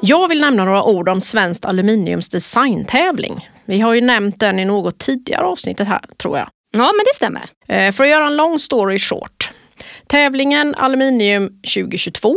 Jag 0.00 0.28
vill 0.28 0.40
nämna 0.40 0.64
några 0.64 0.84
ord 0.84 1.08
om 1.08 1.20
Svenskt 1.20 1.64
Aluminiums 1.64 2.28
designtävling. 2.28 3.48
Vi 3.66 3.80
har 3.80 3.94
ju 3.94 4.00
nämnt 4.00 4.40
den 4.40 4.58
i 4.58 4.64
något 4.64 4.98
tidigare 4.98 5.44
avsnittet 5.44 5.88
här, 5.88 6.00
tror 6.16 6.38
jag. 6.38 6.48
Ja, 6.72 6.92
men 6.92 7.04
det 7.04 7.14
stämmer. 7.14 7.48
Eh, 7.68 7.92
för 7.92 8.04
att 8.04 8.10
göra 8.10 8.26
en 8.26 8.36
lång 8.36 8.58
story 8.58 8.98
short. 8.98 9.50
Tävlingen 10.06 10.74
Aluminium 10.74 11.48
2022 11.48 12.34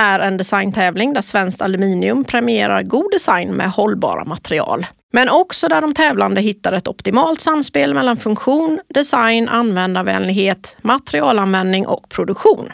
är 0.00 0.20
en 0.20 0.36
designtävling 0.36 1.12
där 1.12 1.22
Svenskt 1.22 1.62
Aluminium 1.62 2.24
premierar 2.24 2.82
god 2.82 3.12
design 3.12 3.54
med 3.54 3.70
hållbara 3.70 4.24
material. 4.24 4.86
Men 5.12 5.28
också 5.28 5.68
där 5.68 5.80
de 5.80 5.94
tävlande 5.94 6.40
hittar 6.40 6.72
ett 6.72 6.88
optimalt 6.88 7.40
samspel 7.40 7.94
mellan 7.94 8.16
funktion, 8.16 8.80
design, 8.88 9.48
användarvänlighet, 9.48 10.76
materialanvändning 10.82 11.86
och 11.86 12.08
produktion. 12.08 12.72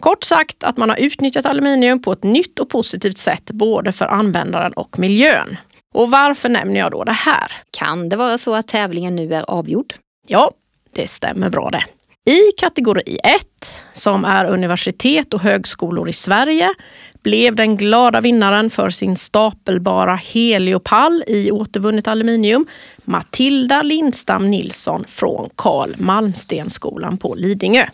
Kort 0.00 0.24
sagt 0.24 0.64
att 0.64 0.76
man 0.76 0.90
har 0.90 0.96
utnyttjat 0.96 1.46
aluminium 1.46 2.02
på 2.02 2.12
ett 2.12 2.22
nytt 2.22 2.58
och 2.58 2.68
positivt 2.68 3.18
sätt 3.18 3.50
både 3.50 3.92
för 3.92 4.06
användaren 4.06 4.72
och 4.72 4.98
miljön. 4.98 5.56
Och 5.92 6.10
varför 6.10 6.48
nämner 6.48 6.80
jag 6.80 6.90
då 6.90 7.04
det 7.04 7.12
här? 7.12 7.52
Kan 7.70 8.08
det 8.08 8.16
vara 8.16 8.38
så 8.38 8.54
att 8.54 8.68
tävlingen 8.68 9.16
nu 9.16 9.34
är 9.34 9.50
avgjord? 9.50 9.94
Ja, 10.26 10.50
det 10.92 11.06
stämmer 11.06 11.50
bra 11.50 11.70
det. 11.70 11.84
I 12.32 12.52
kategori 12.56 13.18
1, 13.24 13.46
som 13.92 14.24
är 14.24 14.44
universitet 14.44 15.34
och 15.34 15.40
högskolor 15.40 16.08
i 16.08 16.12
Sverige, 16.12 16.68
blev 17.22 17.56
den 17.56 17.76
glada 17.76 18.20
vinnaren 18.20 18.70
för 18.70 18.90
sin 18.90 19.16
stapelbara 19.16 20.14
heliopall 20.16 21.24
i 21.26 21.50
återvunnet 21.50 22.08
aluminium 22.08 22.66
Matilda 23.04 23.82
Lindstam 23.82 24.50
Nilsson 24.50 25.04
från 25.08 25.50
Karl 25.56 25.94
Malmstenskolan 25.98 27.18
på 27.18 27.34
Lidingö. 27.34 27.84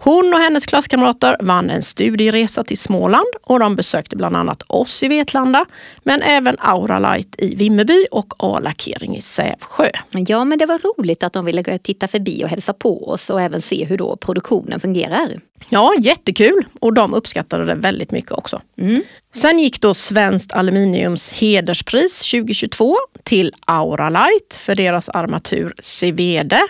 Hon 0.00 0.34
och 0.34 0.40
hennes 0.40 0.66
klasskamrater 0.66 1.36
vann 1.40 1.70
en 1.70 1.82
studieresa 1.82 2.64
till 2.64 2.78
Småland 2.78 3.26
och 3.42 3.60
de 3.60 3.76
besökte 3.76 4.16
bland 4.16 4.36
annat 4.36 4.62
oss 4.66 5.02
i 5.02 5.08
Vetlanda, 5.08 5.66
men 6.02 6.22
även 6.22 6.56
Auralight 6.58 7.34
i 7.38 7.54
Vimmerby 7.54 8.06
och 8.10 8.34
A-lackering 8.38 9.16
i 9.16 9.20
Sävsjö. 9.20 9.90
Ja, 10.10 10.44
men 10.44 10.58
det 10.58 10.66
var 10.66 10.78
roligt 10.78 11.22
att 11.22 11.32
de 11.32 11.44
ville 11.44 11.78
titta 11.78 12.08
förbi 12.08 12.44
och 12.44 12.48
hälsa 12.48 12.72
på 12.72 13.08
oss 13.08 13.30
och 13.30 13.40
även 13.40 13.62
se 13.62 13.84
hur 13.84 13.96
då 13.96 14.16
produktionen 14.16 14.80
fungerar. 14.80 15.40
Ja, 15.68 15.94
jättekul 16.00 16.64
och 16.80 16.94
de 16.94 17.14
uppskattade 17.14 17.64
det 17.64 17.74
väldigt 17.74 18.10
mycket 18.10 18.32
också. 18.32 18.60
Mm. 18.80 19.02
Sen 19.34 19.58
gick 19.58 19.80
då 19.80 19.94
Svenskt 19.94 20.52
Aluminiums 20.52 21.32
hederspris 21.32 22.30
2022 22.30 22.96
till 23.22 23.52
Auralight 23.66 24.60
för 24.60 24.74
deras 24.74 25.08
armatur 25.08 25.74
Cevede 25.78 26.60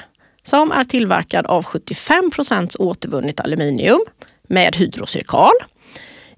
som 0.49 0.73
är 0.73 0.85
tillverkad 0.85 1.47
av 1.47 1.65
75% 1.65 2.77
återvunnet 2.79 3.41
aluminium 3.41 4.01
med 4.43 4.77
hydrocirkal. 4.77 5.53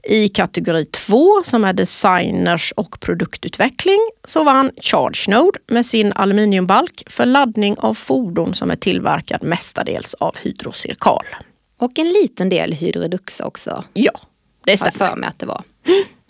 I 0.02 0.28
kategori 0.28 0.84
2 0.84 1.42
som 1.44 1.64
är 1.64 1.72
designers 1.72 2.72
och 2.76 3.00
produktutveckling 3.00 3.98
så 4.24 4.44
vann 4.44 4.70
ChargeNode 4.82 5.58
med 5.66 5.86
sin 5.86 6.12
aluminiumbalk 6.12 7.02
för 7.06 7.26
laddning 7.26 7.76
av 7.78 7.94
fordon 7.94 8.54
som 8.54 8.70
är 8.70 8.76
tillverkad 8.76 9.42
mestadels 9.42 10.14
av 10.14 10.36
hydrocirkal. 10.42 11.24
Och 11.78 11.98
en 11.98 12.08
liten 12.08 12.48
del 12.48 12.72
hydrodux 12.72 13.40
också. 13.40 13.84
Ja, 13.92 14.12
det 14.64 14.76
stämmer. 14.76 14.92
Har 14.98 15.06
för 15.06 15.16
mig 15.16 15.28
att 15.28 15.38
det 15.38 15.46
var. 15.46 15.62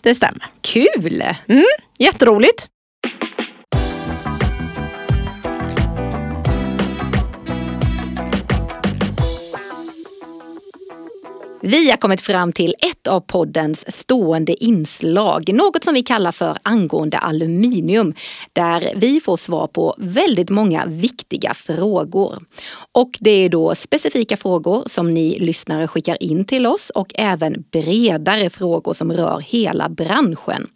Det 0.01 0.15
stämmer. 0.15 0.45
Kul! 0.61 1.23
Mm, 1.47 1.63
jätteroligt! 1.99 2.67
Vi 11.63 11.89
har 11.89 11.97
kommit 11.97 12.21
fram 12.21 12.53
till 12.53 12.75
ett 12.79 13.07
av 13.07 13.19
poddens 13.19 13.97
stående 13.97 14.63
inslag, 14.63 15.53
något 15.53 15.83
som 15.83 15.93
vi 15.93 16.03
kallar 16.03 16.31
för 16.31 16.57
angående 16.63 17.17
aluminium, 17.17 18.13
där 18.53 18.93
vi 18.95 19.19
får 19.19 19.37
svar 19.37 19.67
på 19.67 19.95
väldigt 19.97 20.49
många 20.49 20.85
viktiga 20.85 21.53
frågor. 21.53 22.39
Och 22.91 23.17
det 23.19 23.31
är 23.31 23.49
då 23.49 23.75
specifika 23.75 24.37
frågor 24.37 24.83
som 24.85 25.13
ni 25.13 25.39
lyssnare 25.39 25.87
skickar 25.87 26.23
in 26.23 26.45
till 26.45 26.67
oss 26.67 26.89
och 26.89 27.11
även 27.15 27.63
bredare 27.71 28.49
frågor 28.49 28.93
som 28.93 29.13
rör 29.13 29.39
hela 29.39 29.89
branschen. 29.89 30.67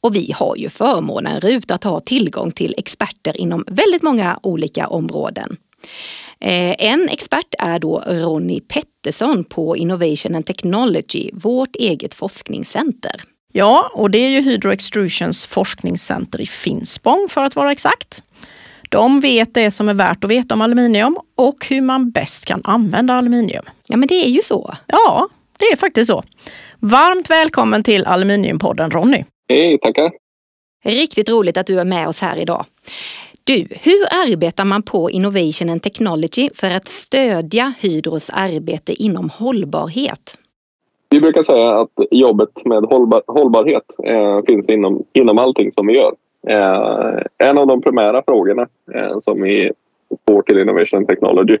Och 0.00 0.16
vi 0.16 0.32
har 0.34 0.56
ju 0.56 0.70
förmånen 0.70 1.40
RUT 1.40 1.70
att 1.70 1.84
ha 1.84 2.00
tillgång 2.00 2.52
till 2.52 2.74
experter 2.78 3.40
inom 3.40 3.64
väldigt 3.66 4.02
många 4.02 4.38
olika 4.42 4.88
områden. 4.88 5.56
Eh, 6.40 6.74
en 6.78 7.08
expert 7.08 7.54
är 7.58 7.78
då 7.78 8.02
Ronny 8.06 8.60
Pettersson 8.60 9.44
på 9.44 9.76
Innovation 9.76 10.34
and 10.34 10.46
Technology, 10.46 11.30
vårt 11.32 11.76
eget 11.76 12.14
forskningscenter. 12.14 13.20
Ja, 13.52 13.90
och 13.94 14.10
det 14.10 14.18
är 14.18 14.28
ju 14.28 14.40
Hydro 14.40 14.70
Extrusions 14.70 15.46
forskningscenter 15.46 16.40
i 16.40 16.46
Finspång 16.46 17.26
för 17.30 17.44
att 17.44 17.56
vara 17.56 17.72
exakt. 17.72 18.22
De 18.90 19.20
vet 19.20 19.54
det 19.54 19.70
som 19.70 19.88
är 19.88 19.94
värt 19.94 20.24
att 20.24 20.30
veta 20.30 20.54
om 20.54 20.60
aluminium 20.60 21.18
och 21.36 21.66
hur 21.66 21.80
man 21.80 22.10
bäst 22.10 22.44
kan 22.44 22.60
använda 22.64 23.14
aluminium. 23.14 23.64
Ja, 23.86 23.96
men 23.96 24.08
det 24.08 24.14
är 24.26 24.28
ju 24.28 24.42
så. 24.42 24.74
Ja, 24.86 25.28
det 25.58 25.64
är 25.64 25.76
faktiskt 25.76 26.06
så. 26.06 26.24
Varmt 26.78 27.30
välkommen 27.30 27.82
till 27.82 28.04
Aluminiumpodden 28.04 28.90
Ronny. 28.90 29.24
Hej, 29.48 29.78
tackar. 29.78 30.10
Riktigt 30.84 31.28
roligt 31.28 31.56
att 31.56 31.66
du 31.66 31.80
är 31.80 31.84
med 31.84 32.08
oss 32.08 32.20
här 32.20 32.38
idag. 32.38 32.66
Du, 33.48 33.54
hur 33.54 34.04
arbetar 34.26 34.64
man 34.64 34.82
på 34.82 35.10
Innovation 35.10 35.70
and 35.70 35.82
Technology 35.82 36.50
för 36.54 36.70
att 36.70 36.88
stödja 36.88 37.72
Hydros 37.80 38.30
arbete 38.30 38.92
inom 38.92 39.30
hållbarhet? 39.38 40.38
Vi 41.10 41.20
brukar 41.20 41.42
säga 41.42 41.80
att 41.80 41.90
jobbet 42.10 42.64
med 42.64 42.84
hållbar, 42.84 43.22
hållbarhet 43.26 43.84
eh, 44.04 44.40
finns 44.46 44.68
inom, 44.68 45.04
inom 45.12 45.38
allting 45.38 45.72
som 45.72 45.86
vi 45.86 45.96
gör. 45.96 46.14
Eh, 46.48 47.48
en 47.48 47.58
av 47.58 47.66
de 47.66 47.82
primära 47.82 48.22
frågorna 48.22 48.66
eh, 48.94 49.20
som 49.20 49.42
vi 49.42 49.72
får 50.26 50.42
till 50.42 50.58
Innovation 50.58 50.98
and 50.98 51.08
Technology 51.08 51.58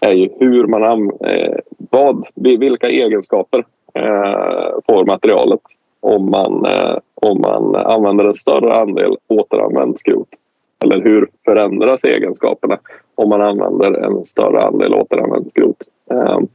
är 0.00 0.12
ju 0.12 0.28
hur 0.38 0.66
man 0.66 1.10
eh, 1.24 1.56
vad, 1.90 2.26
vilka 2.34 2.88
egenskaper 2.88 3.64
eh, 3.94 4.70
får 4.88 5.04
materialet 5.06 5.60
om 6.00 6.30
man, 6.30 6.66
eh, 6.66 6.98
om 7.14 7.40
man 7.40 7.76
använder 7.76 8.24
en 8.24 8.34
större 8.34 8.72
andel 8.72 9.16
återanvänt 9.28 9.98
skrot 9.98 10.28
eller 10.84 11.00
hur 11.00 11.28
förändras 11.44 12.04
egenskaperna 12.04 12.78
om 13.14 13.28
man 13.28 13.40
använder 13.40 13.92
en 13.92 14.24
större 14.24 14.62
andel 14.62 14.94
återanvänt 14.94 15.50
skrot? 15.50 15.76
Ehm, 16.10 16.48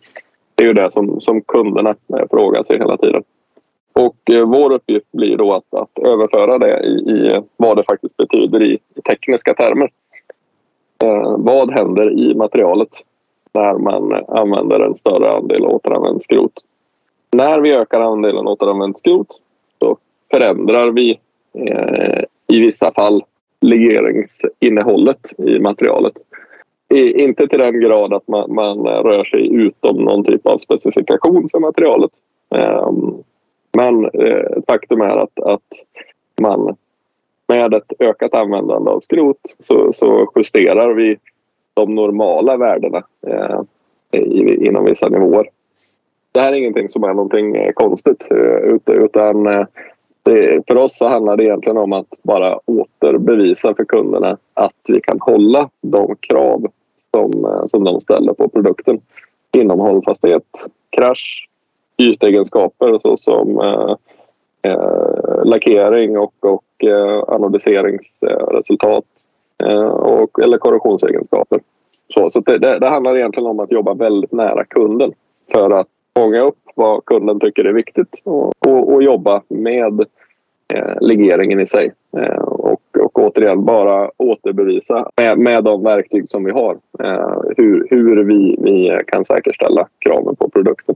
det 0.56 0.64
är 0.64 0.68
ju 0.68 0.74
det 0.74 0.92
som, 0.92 1.22
som 1.22 1.42
kunderna 1.42 1.90
eh, 1.90 2.26
frågar 2.32 2.64
sig 2.64 2.78
hela 2.78 2.98
tiden. 2.98 3.24
Och 3.94 4.32
eh, 4.32 4.46
vår 4.46 4.74
uppgift 4.74 5.12
blir 5.12 5.38
då 5.38 5.54
att, 5.54 5.74
att 5.74 6.00
överföra 6.00 6.58
det 6.58 6.80
i, 6.80 7.12
i, 7.12 7.42
vad 7.58 7.78
det 7.78 7.84
faktiskt 7.84 8.18
betyder 8.18 8.64
i, 8.64 8.80
i 8.96 9.02
tekniska 9.02 9.54
termer. 9.54 9.90
Eh, 11.04 11.36
vad 11.38 11.72
händer 11.72 12.12
i 12.20 12.36
materialet 12.36 12.90
när 13.54 13.74
man 13.74 14.14
använder 14.28 14.80
en 14.80 14.96
större 14.96 15.32
andel 15.32 15.66
återanvänt 15.66 16.24
skrot? 16.24 16.54
När 17.32 17.60
vi 17.60 17.72
ökar 17.72 18.02
andelen 18.02 18.48
återanvänt 18.48 19.00
skrot 19.00 19.28
så 19.80 19.98
förändrar 20.32 20.92
vi 20.92 21.20
eh, 21.54 22.24
i 22.48 22.60
vissa 22.60 22.92
fall 22.92 23.24
legeringsinnehållet 23.64 25.34
i 25.38 25.60
materialet. 25.60 26.14
I, 26.90 27.22
inte 27.22 27.48
till 27.48 27.60
den 27.60 27.80
grad 27.80 28.14
att 28.14 28.28
man, 28.28 28.54
man, 28.54 28.78
rör 28.84 29.24
sig 29.24 29.56
utom 29.56 29.98
någon 29.98 30.24
typ 30.24 30.48
av 30.48 30.58
specifikation 30.58 31.50
för 31.52 31.60
materialet. 31.60 32.12
Um, 32.50 33.24
men 33.78 34.06
eh, 34.06 34.62
faktum 34.68 35.02
är 35.02 35.18
att, 35.18 35.40
att 35.40 35.62
man 36.42 36.76
med 37.48 37.74
ett 37.74 37.94
ökat 38.00 38.34
användande 38.34 38.92
av 38.92 39.00
skrot 39.00 39.38
så, 39.68 39.94
så 39.94 40.32
justerar 40.36 40.94
vi 40.94 41.18
de 41.74 41.96
normala 41.96 42.58
värdena 42.58 43.04
eh, 43.28 43.62
inom 44.68 44.86
vissa 44.86 45.10
nivåer. 45.10 45.50
Det 46.32 46.42
här 46.42 46.54
är 46.54 46.58
ingenting 46.58 46.90
som 46.90 47.04
är 47.04 47.14
någonting 47.14 47.56
eh, 47.56 47.72
konstigt 47.74 48.28
eh, 48.32 48.78
utan 48.88 49.48
eh, 49.48 49.66
det, 50.24 50.68
för 50.68 50.76
oss 50.76 50.98
så 50.98 51.08
handlar 51.08 51.38
det 51.38 51.44
egentligen 51.44 51.78
om 51.78 51.94
att 51.94 52.08
bara 52.24 52.60
återbevisa 52.66 53.76
för 53.76 53.86
kunderna 53.86 54.38
att 54.54 54.76
vi 54.88 55.02
kan 55.02 55.20
hålla 55.20 55.70
de 55.82 56.16
krav 56.16 56.68
som, 57.12 57.46
eh, 57.46 57.66
som 57.66 57.84
de 57.84 58.02
ställer 58.02 58.34
på 58.34 58.50
produkten 58.50 59.02
inom 59.58 59.80
hållfasthet, 59.80 60.44
krasch, 60.90 61.50
ytegenskaper 61.98 63.00
såsom 63.02 63.60
eh, 63.60 63.96
eh, 64.72 65.46
lackering 65.46 66.18
och, 66.18 66.34
och 66.40 66.84
eh, 66.84 67.24
anodiseringsresultat 67.28 69.04
eh, 69.64 69.86
och, 69.86 70.40
eller 70.40 70.58
korrosionsegenskaper. 70.58 71.60
Så, 72.14 72.30
så 72.30 72.40
det, 72.40 72.58
det, 72.58 72.80
det, 72.80 72.90
handlar 72.90 73.18
egentligen 73.18 73.50
om 73.50 73.60
att 73.60 73.72
jobba 73.72 73.94
väldigt 73.94 74.32
nära 74.32 74.66
kunden 74.66 75.14
för 75.54 75.72
att 75.72 75.88
fånga 76.18 76.42
upp 76.42 76.60
vad 76.76 77.06
kunden 77.06 77.40
tycker 77.40 77.66
är 77.66 77.74
viktigt 77.74 78.22
och, 78.24 78.54
och, 78.68 78.94
och 78.94 79.04
jobba 79.04 79.42
med 79.48 80.06
eh, 80.74 81.02
legeringen 81.02 81.60
i 81.60 81.66
sig. 81.66 81.92
Eh, 82.18 82.44
och, 82.44 82.82
och 83.00 83.20
återigen 83.20 83.66
bara 83.66 84.12
återbevisa 84.18 85.10
med, 85.18 85.38
med 85.38 85.64
de 85.64 85.84
verktyg 85.84 86.30
som 86.30 86.44
vi 86.44 86.52
har 86.52 86.78
eh, 87.00 87.42
hur, 87.58 87.88
hur 87.90 88.24
vi, 88.24 88.56
vi 88.60 89.02
kan 89.08 89.26
säkerställa 89.26 89.88
kraven 90.00 90.36
på 90.36 90.50
produkten. 90.50 90.96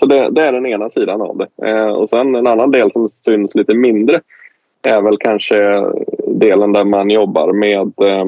Så 0.00 0.06
det, 0.06 0.30
det, 0.30 0.42
är 0.42 0.52
den 0.52 0.66
ena 0.66 0.90
sidan 0.90 1.20
av 1.20 1.36
det. 1.36 1.68
Eh, 1.68 1.88
och 1.88 2.10
sen 2.10 2.34
en 2.34 2.46
annan 2.46 2.70
del 2.70 2.92
som 2.92 3.08
syns 3.08 3.54
lite 3.54 3.74
mindre 3.74 4.20
är 4.82 5.02
väl 5.02 5.18
kanske 5.18 5.86
delen 6.26 6.72
där 6.72 6.84
man 6.84 7.10
jobbar 7.10 7.52
med 7.52 7.92
eh, 8.02 8.26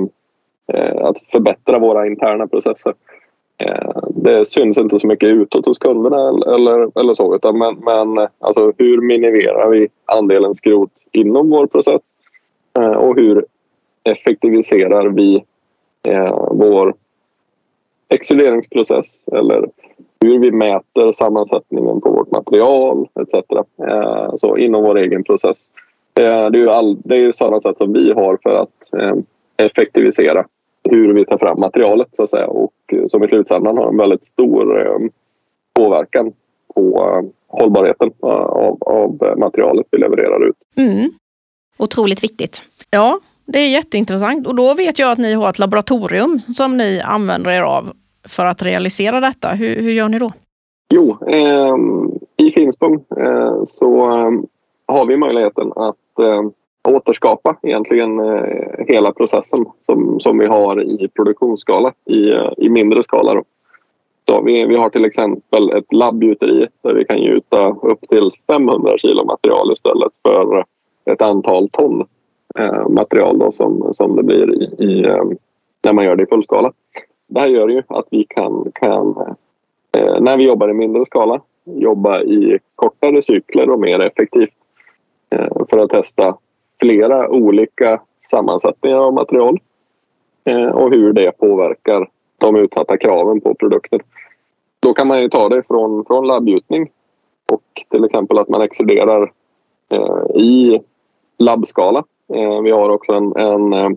eh 0.75 1.05
att 1.05 1.19
förbättra 1.33 1.79
våra 1.79 2.07
interna 2.07 2.47
processer. 2.47 2.95
Eh, 3.63 4.03
det 4.09 4.51
syns 4.51 4.79
inte 4.79 5.01
så 5.01 5.07
mycket 5.07 5.29
utåt 5.29 5.67
hos 5.67 5.79
kunderna 5.79 6.29
eller, 6.55 7.01
eller 7.01 7.15
så 7.15 7.35
utan 7.35 7.59
men, 7.59 7.77
men 7.77 8.29
alltså 8.39 8.73
hur 8.79 9.01
minimerar 9.01 9.71
vi 9.71 9.89
andelen 10.05 10.55
skrot 10.55 10.91
inom 11.13 11.51
vår 11.51 11.67
process 11.67 12.03
eh, 12.79 12.93
och 12.93 13.17
hur 13.17 13.45
effektiviserar 14.05 15.09
vi 15.09 15.45
eh, 16.09 16.49
vår 16.51 16.95
exkluderingsprocess? 18.09 19.07
eller 19.33 19.69
hur 20.21 20.39
vi 20.39 20.51
mäter 20.51 21.13
sammansättningen 21.13 22.01
på 22.01 22.11
vårt 22.11 22.31
material 22.31 23.09
etc. 23.21 23.35
Eh, 23.89 24.35
så 24.37 24.57
inom 24.57 24.83
vår 24.83 24.99
egen 24.99 25.25
process. 25.25 25.59
Eh, 26.21 26.51
det 26.51 26.59
är 26.59 26.63
ju, 26.63 26.71
all, 26.71 26.97
det 27.05 27.15
är 27.15 27.19
ju 27.19 27.33
sådana 27.33 27.61
sätt 27.61 27.77
som 27.77 27.93
vi 27.93 28.13
har 28.13 28.39
för 28.43 28.55
att 28.55 28.95
eh, 29.03 29.15
effektivisera 29.57 30.45
hur 30.91 31.15
vi 31.15 31.25
tar 31.25 31.39
fram 31.39 31.61
materialet 31.61 32.09
så 32.17 32.23
att 32.23 32.31
säga 32.31 32.47
och 32.47 32.73
som 33.09 33.25
i 33.25 33.29
slutändan 33.29 33.77
har 33.77 33.89
en 33.89 33.97
väldigt 33.97 34.25
stor 34.25 35.11
påverkan 35.75 36.33
på 36.75 37.23
hållbarheten 37.49 38.11
av, 38.21 38.79
av 38.81 39.39
materialet 39.39 39.87
vi 39.91 39.99
levererar 39.99 40.49
ut. 40.49 40.57
Mm. 40.77 41.11
Otroligt 41.79 42.25
viktigt. 42.25 42.63
Ja, 42.91 43.21
det 43.45 43.59
är 43.59 43.69
jätteintressant 43.69 44.47
och 44.47 44.55
då 44.55 44.75
vet 44.75 44.99
jag 44.99 45.11
att 45.11 45.19
ni 45.19 45.33
har 45.33 45.51
ett 45.51 45.59
laboratorium 45.59 46.41
som 46.57 46.77
ni 46.77 47.01
använder 47.01 47.51
er 47.51 47.63
av 47.63 47.93
för 48.29 48.47
att 48.47 48.63
realisera 48.63 49.21
detta. 49.21 49.49
Hur, 49.49 49.77
hur 49.83 49.91
gör 49.91 50.09
ni 50.09 50.19
då? 50.19 50.33
Jo, 50.95 51.19
eh, 51.27 51.77
i 52.37 52.51
Finspång 52.51 53.05
eh, 53.17 53.65
så 53.67 54.11
eh, 54.11 54.31
har 54.87 55.07
vi 55.07 55.17
möjligheten 55.17 55.73
att 55.77 56.19
eh, 56.19 56.43
återskapa 56.89 57.57
egentligen 57.63 58.21
eh, 58.21 58.85
hela 58.89 59.13
processen 59.13 59.65
som, 59.87 60.21
som 60.21 60.39
vi 60.39 60.47
har 60.47 60.83
i 60.83 61.09
produktionsskala 61.09 61.93
i, 62.05 62.31
eh, 62.31 62.53
i 62.57 62.69
mindre 62.69 63.05
skala. 63.05 63.35
Då. 63.35 63.45
Så 64.29 64.41
vi, 64.41 64.67
vi 64.67 64.77
har 64.77 64.91
till 64.91 65.05
exempel 65.05 65.71
ett 65.71 65.93
labbgjuteri 65.93 66.69
där 66.83 66.95
vi 66.95 67.05
kan 67.05 67.19
gjuta 67.19 67.69
upp 67.83 68.01
till 68.09 68.31
500 68.47 68.99
kilo 68.99 69.25
material 69.25 69.73
istället 69.73 70.13
för 70.23 70.65
ett 71.05 71.23
antal 71.23 71.69
ton 71.69 72.07
eh, 72.59 72.89
material 72.89 73.39
då 73.39 73.53
som, 73.53 73.95
som 73.95 74.17
det 74.17 74.23
blir 74.23 74.63
i, 74.63 74.85
i 74.85 75.05
eh, 75.05 75.25
när 75.85 75.93
man 75.93 76.05
gör 76.05 76.17
det 76.17 76.23
i 76.23 76.27
fullskala. 76.27 76.73
Det 77.29 77.41
här 77.41 77.49
gör 77.49 77.69
ju 77.69 77.83
att 77.89 78.07
vi 78.11 78.25
kan, 78.29 78.73
kan 78.75 79.15
eh, 79.97 80.21
när 80.21 80.37
vi 80.37 80.45
jobbar 80.45 80.69
i 80.69 80.75
mindre 80.75 81.07
skala 81.07 81.41
jobba 81.65 82.23
i 82.23 82.59
kortare 82.75 83.23
cykler 83.23 83.71
och 83.71 83.81
mer 83.81 84.01
effektivt 84.01 84.55
eh, 85.31 85.67
för 85.71 85.79
att 85.79 85.91
testa 85.91 86.37
flera 86.83 87.29
olika 87.29 88.01
sammansättningar 88.21 88.97
av 88.97 89.15
material 89.15 89.59
eh, 90.45 90.69
och 90.69 90.91
hur 90.91 91.13
det 91.13 91.39
påverkar 91.39 92.09
de 92.39 92.57
utsatta 92.57 92.97
kraven 92.97 93.41
på 93.41 93.55
produkten. 93.55 94.01
Då 94.81 94.95
kan 94.95 95.07
man 95.07 95.23
ju 95.23 95.29
ta 95.29 95.49
det 95.49 95.63
från, 95.67 96.05
från 96.05 96.27
labbgjutning 96.27 96.91
och 97.53 97.63
till 97.91 98.05
exempel 98.05 98.39
att 98.39 98.49
man 98.49 98.63
exkluderar 98.63 99.33
eh, 99.93 100.41
i 100.43 100.81
labbskala. 101.39 102.05
Eh, 102.35 102.61
vi 102.63 102.71
har 102.71 102.89
också 102.89 103.13
en, 103.13 103.37
en, 103.37 103.73
eh, 103.73 103.91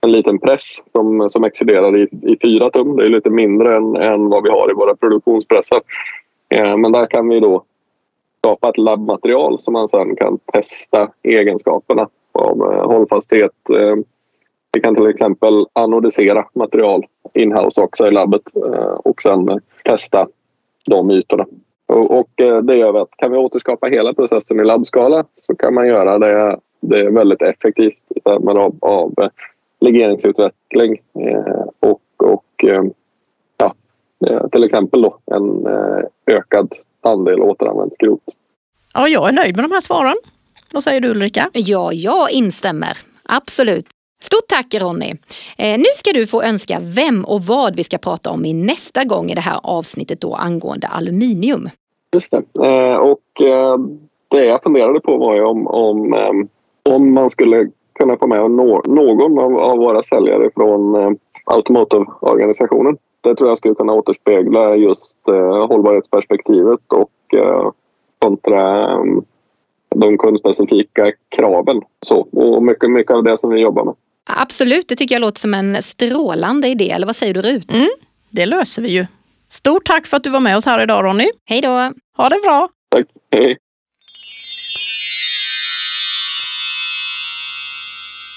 en 0.00 0.12
liten 0.12 0.38
press 0.38 0.82
som, 0.92 1.30
som 1.30 1.44
exkluderar 1.44 1.96
i, 1.96 2.08
i 2.22 2.36
fyra 2.42 2.70
tum. 2.70 2.96
Det 2.96 3.04
är 3.04 3.08
lite 3.08 3.30
mindre 3.30 3.76
än, 3.76 3.96
än 3.96 4.28
vad 4.28 4.42
vi 4.42 4.50
har 4.50 4.70
i 4.70 4.74
våra 4.74 4.96
produktionspressar. 4.96 5.80
Eh, 6.48 6.76
men 6.76 6.92
där 6.92 7.06
kan 7.06 7.28
vi 7.28 7.40
då 7.40 7.64
skapa 8.38 8.68
ett 8.68 8.78
labbmaterial 8.78 9.60
som 9.60 9.72
man 9.72 9.88
sedan 9.88 10.16
kan 10.16 10.38
testa 10.38 11.10
egenskaperna 11.22 12.08
av 12.34 12.72
eh, 12.72 12.86
hållfasthet. 12.86 13.70
Eh, 13.70 13.96
vi 14.72 14.80
kan 14.80 14.94
till 14.94 15.06
exempel 15.06 15.66
anodisera 15.72 16.46
material 16.54 17.06
inhouse 17.34 17.80
också 17.80 18.06
i 18.06 18.10
labbet 18.10 18.42
eh, 18.56 18.94
och 19.04 19.22
sen 19.22 19.60
testa 19.84 20.28
de 20.84 21.10
ytorna. 21.10 21.46
Och, 21.86 22.30
det 22.62 22.76
gör 22.76 22.92
vi 22.92 22.98
att 22.98 23.16
kan 23.16 23.32
vi 23.32 23.38
återskapa 23.38 23.86
hela 23.86 24.14
processen 24.14 24.60
i 24.60 24.64
labbskala 24.64 25.24
så 25.36 25.54
kan 25.54 25.74
man 25.74 25.86
göra 25.86 26.18
det, 26.18 26.58
det 26.80 27.10
väldigt 27.10 27.42
effektivt 27.42 27.98
i 28.08 28.20
termer 28.20 28.54
av, 28.54 28.76
av 28.80 29.12
legeringsutveckling 29.80 31.02
och, 31.80 32.00
och 32.16 32.64
ja, 33.58 33.74
till 34.52 34.64
exempel 34.64 35.02
då 35.02 35.18
en 35.26 35.66
ökad 36.26 36.72
andel 37.00 37.40
återanvänt 37.40 37.94
skrot. 37.94 38.22
Ja, 38.94 39.08
jag 39.08 39.28
är 39.28 39.32
nöjd 39.32 39.56
med 39.56 39.64
de 39.64 39.72
här 39.72 39.80
svaren. 39.80 40.16
Vad 40.74 40.84
säger 40.84 41.00
du 41.00 41.10
Ulrika? 41.10 41.50
Ja, 41.52 41.92
jag 41.92 42.30
instämmer. 42.30 42.98
Absolut. 43.22 43.86
Stort 44.20 44.48
tack 44.48 44.74
Ronny! 44.74 45.10
Eh, 45.58 45.78
nu 45.78 45.84
ska 45.96 46.12
du 46.12 46.26
få 46.26 46.42
önska 46.42 46.78
vem 46.96 47.24
och 47.24 47.42
vad 47.42 47.76
vi 47.76 47.84
ska 47.84 47.98
prata 47.98 48.30
om 48.30 48.44
i 48.44 48.52
nästa 48.52 49.04
gång 49.04 49.30
i 49.30 49.34
det 49.34 49.40
här 49.40 49.60
avsnittet 49.62 50.20
då 50.20 50.34
angående 50.34 50.86
aluminium. 50.86 51.68
Just 52.14 52.30
det. 52.30 52.66
Eh, 52.66 52.96
och 52.96 53.40
eh, 53.40 53.78
det 54.28 54.44
jag 54.44 54.62
funderade 54.62 55.00
på 55.00 55.16
var 55.16 55.34
ju 55.34 55.44
om, 55.44 55.66
om, 55.66 56.14
eh, 56.14 56.32
om 56.94 57.12
man 57.12 57.30
skulle 57.30 57.70
kunna 57.98 58.16
få 58.16 58.26
med 58.26 58.50
nå, 58.50 58.82
någon 58.86 59.38
av, 59.38 59.58
av, 59.58 59.78
våra 59.78 60.02
säljare 60.02 60.50
från 60.54 60.94
eh, 60.94 61.10
Automotive-organisationen. 61.44 62.96
Det 63.20 63.34
tror 63.34 63.48
jag 63.48 63.58
skulle 63.58 63.74
kunna 63.74 63.92
återspegla 63.92 64.76
just 64.76 65.28
eh, 65.28 65.66
hållbarhetsperspektivet 65.66 66.80
och 66.88 67.34
eh, 67.38 67.70
kontra 68.18 68.98
de 69.94 70.18
kundspecifika 70.18 71.12
kraven. 71.36 71.82
Så, 72.06 72.16
och 72.32 72.62
mycket, 72.62 72.90
mycket 72.90 73.12
av 73.12 73.24
det 73.24 73.38
som 73.38 73.50
vi 73.50 73.60
jobbar 73.60 73.84
med. 73.84 73.94
Absolut, 74.26 74.88
det 74.88 74.96
tycker 74.96 75.14
jag 75.14 75.20
låter 75.20 75.40
som 75.40 75.54
en 75.54 75.82
strålande 75.82 76.68
idé. 76.68 76.90
Eller 76.90 77.06
vad 77.06 77.16
säger 77.16 77.34
du 77.34 77.42
Rut? 77.42 77.70
Mm, 77.70 77.88
det 78.30 78.46
löser 78.46 78.82
vi 78.82 78.88
ju. 78.88 79.06
Stort 79.48 79.86
tack 79.86 80.06
för 80.06 80.16
att 80.16 80.24
du 80.24 80.30
var 80.30 80.40
med 80.40 80.56
oss 80.56 80.66
här 80.66 80.82
idag 80.82 81.04
Ronny. 81.04 81.30
Hej 81.44 81.60
då! 81.60 81.92
Ha 82.16 82.28
det 82.28 82.40
bra! 82.42 82.68
Tack, 82.90 83.06
hej! 83.30 83.58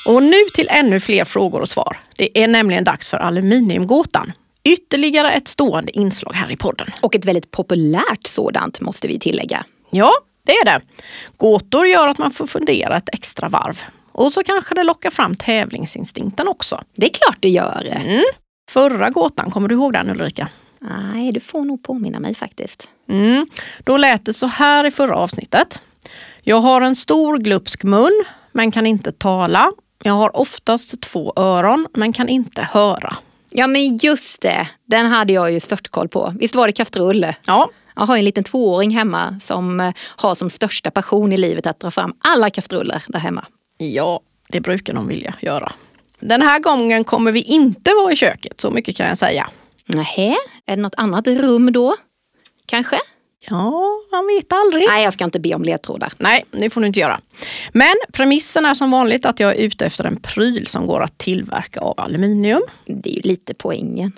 Och 0.07 0.23
nu 0.23 0.39
till 0.53 0.67
ännu 0.71 0.99
fler 0.99 1.25
frågor 1.25 1.61
och 1.61 1.69
svar. 1.69 1.97
Det 2.15 2.43
är 2.43 2.47
nämligen 2.47 2.83
dags 2.83 3.09
för 3.09 3.17
aluminiumgåtan. 3.17 4.31
Ytterligare 4.63 5.31
ett 5.31 5.47
stående 5.47 5.97
inslag 5.97 6.33
här 6.33 6.51
i 6.51 6.57
podden. 6.57 6.87
Och 7.01 7.15
ett 7.15 7.25
väldigt 7.25 7.51
populärt 7.51 8.27
sådant 8.27 8.81
måste 8.81 9.07
vi 9.07 9.19
tillägga. 9.19 9.65
Ja, 9.89 10.11
det 10.47 10.53
är 10.53 10.65
det. 10.65 10.81
Gåtor 11.37 11.87
gör 11.87 12.07
att 12.07 12.17
man 12.17 12.31
får 12.31 12.47
fundera 12.47 12.97
ett 12.97 13.09
extra 13.13 13.49
varv. 13.49 13.81
Och 14.11 14.33
så 14.33 14.43
kanske 14.43 14.75
det 14.75 14.83
lockar 14.83 15.09
fram 15.09 15.35
tävlingsinstinkten 15.35 16.47
också. 16.47 16.83
Det 16.95 17.05
är 17.05 17.13
klart 17.13 17.37
det 17.39 17.49
gör. 17.49 18.01
Mm. 18.05 18.23
Förra 18.71 19.09
gåtan, 19.09 19.51
kommer 19.51 19.67
du 19.67 19.75
ihåg 19.75 19.93
den 19.93 20.09
Ulrika? 20.09 20.49
Nej, 20.79 21.31
du 21.31 21.39
får 21.39 21.63
nog 21.63 21.83
påminna 21.83 22.19
mig 22.19 22.35
faktiskt. 22.35 22.89
Mm. 23.09 23.47
Då 23.83 23.97
lät 23.97 24.25
det 24.25 24.33
så 24.33 24.47
här 24.47 24.85
i 24.85 24.91
förra 24.91 25.15
avsnittet. 25.15 25.79
Jag 26.43 26.61
har 26.61 26.81
en 26.81 26.95
stor 26.95 27.37
glupsk 27.37 27.83
mun, 27.83 28.23
men 28.51 28.71
kan 28.71 28.87
inte 28.87 29.11
tala. 29.11 29.71
Jag 30.03 30.13
har 30.13 30.37
oftast 30.37 31.01
två 31.01 31.33
öron, 31.35 31.87
men 31.93 32.13
kan 32.13 32.29
inte 32.29 32.61
höra. 32.61 33.17
Ja 33.49 33.67
men 33.67 33.97
just 33.97 34.41
det, 34.41 34.67
den 34.85 35.05
hade 35.05 35.33
jag 35.33 35.51
ju 35.51 35.59
störtkoll 35.59 36.07
på. 36.07 36.33
Visst 36.39 36.55
var 36.55 36.67
det 36.67 36.73
kastrull? 36.73 37.27
Ja. 37.45 37.69
Jag 37.97 38.05
har 38.05 38.17
en 38.17 38.25
liten 38.25 38.43
tvååring 38.43 38.91
hemma 38.91 39.39
som 39.41 39.79
eh, 39.79 39.93
har 40.15 40.35
som 40.35 40.49
största 40.49 40.91
passion 40.91 41.33
i 41.33 41.37
livet 41.37 41.67
att 41.67 41.79
dra 41.79 41.91
fram 41.91 42.13
alla 42.19 42.49
kastruller 42.49 43.03
där 43.07 43.19
hemma. 43.19 43.45
Ja, 43.77 44.19
det 44.49 44.61
brukar 44.61 44.93
de 44.93 45.07
vilja 45.07 45.35
göra. 45.41 45.71
Den 46.19 46.41
här 46.41 46.59
gången 46.59 47.03
kommer 47.03 47.31
vi 47.31 47.41
inte 47.41 47.91
vara 47.93 48.11
i 48.11 48.15
köket, 48.15 48.61
så 48.61 48.71
mycket 48.71 48.97
kan 48.97 49.07
jag 49.07 49.17
säga. 49.17 49.49
Nähä, 49.85 50.35
är 50.65 50.75
det 50.75 50.81
något 50.81 50.95
annat 50.97 51.27
rum 51.27 51.73
då? 51.73 51.95
Kanske? 52.65 52.99
Ja, 53.49 53.99
man 54.11 54.27
vet 54.27 54.53
aldrig. 54.53 54.87
Nej, 54.87 55.03
jag 55.03 55.13
ska 55.13 55.23
inte 55.23 55.39
be 55.39 55.55
om 55.55 55.63
ledtrådar. 55.63 56.13
Nej, 56.17 56.43
det 56.51 56.69
får 56.69 56.81
du 56.81 56.87
inte 56.87 56.99
göra. 56.99 57.19
Men 57.73 57.93
premissen 58.13 58.65
är 58.65 58.73
som 58.73 58.91
vanligt 58.91 59.25
att 59.25 59.39
jag 59.39 59.51
är 59.51 59.55
ute 59.55 59.85
efter 59.85 60.03
en 60.03 60.19
pryl 60.21 60.67
som 60.67 60.87
går 60.87 61.03
att 61.03 61.17
tillverka 61.17 61.79
av 61.79 61.99
aluminium. 61.99 62.61
Det 62.85 63.09
är 63.09 63.13
ju 63.13 63.21
lite 63.21 63.53
poängen. 63.53 64.11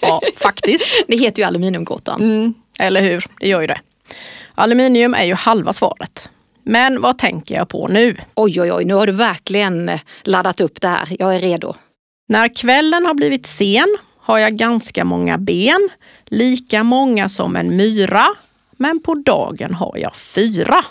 ja, 0.00 0.22
faktiskt. 0.36 0.84
Det 1.08 1.16
heter 1.16 1.42
ju 1.42 1.46
aluminiumgåtan. 1.46 2.20
Mm, 2.20 2.54
eller 2.80 3.02
hur, 3.02 3.26
det 3.40 3.48
gör 3.48 3.60
ju 3.60 3.66
det. 3.66 3.80
Aluminium 4.54 5.14
är 5.14 5.24
ju 5.24 5.34
halva 5.34 5.72
svaret. 5.72 6.30
Men 6.62 7.00
vad 7.00 7.18
tänker 7.18 7.54
jag 7.54 7.68
på 7.68 7.88
nu? 7.88 8.16
Oj, 8.34 8.60
oj, 8.60 8.72
oj, 8.72 8.84
nu 8.84 8.94
har 8.94 9.06
du 9.06 9.12
verkligen 9.12 9.98
laddat 10.22 10.60
upp 10.60 10.80
det 10.80 10.88
här. 10.88 11.16
Jag 11.18 11.34
är 11.34 11.38
redo. 11.38 11.74
När 12.28 12.56
kvällen 12.56 13.06
har 13.06 13.14
blivit 13.14 13.46
sen 13.46 13.96
har 14.18 14.38
jag 14.38 14.56
ganska 14.56 15.04
många 15.04 15.38
ben, 15.38 15.88
lika 16.26 16.84
många 16.84 17.28
som 17.28 17.56
en 17.56 17.76
myra. 17.76 18.26
Men 18.72 19.02
på 19.02 19.14
dagen 19.14 19.74
har 19.74 19.96
jag 19.96 20.16
fyra. 20.16 20.84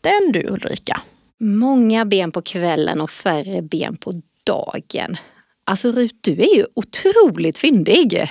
Den 0.00 0.32
du 0.32 0.46
Ulrika. 0.48 1.00
Många 1.40 2.04
ben 2.04 2.32
på 2.32 2.42
kvällen 2.42 3.00
och 3.00 3.10
färre 3.10 3.62
ben 3.62 3.96
på 3.96 4.22
dagen. 4.44 5.16
Alltså 5.64 5.92
Rut, 5.92 6.18
du 6.20 6.32
är 6.32 6.56
ju 6.56 6.66
otroligt 6.74 7.58
fyndig. 7.58 8.30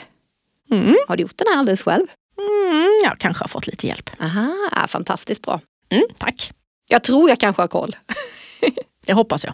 Mm. 0.72 0.96
Har 1.08 1.18
du 1.18 1.22
gjort 1.22 1.38
den 1.38 1.48
här 1.48 1.60
alldeles 1.60 1.84
själv? 1.84 2.08
Mm, 2.40 3.00
jag 3.04 3.20
kanske 3.20 3.44
har 3.44 3.48
fått 3.48 3.68
lite 3.68 3.88
hjälp. 3.88 4.10
Aha, 4.20 4.88
fantastiskt 4.88 5.42
bra. 5.42 5.62
Mm, 5.90 6.04
tack. 6.18 6.52
Jag 6.90 7.04
tror 7.04 7.30
jag 7.30 7.40
kanske 7.40 7.62
har 7.62 7.68
koll. 7.68 7.96
Det 9.06 9.14
hoppas 9.14 9.44
jag. 9.44 9.54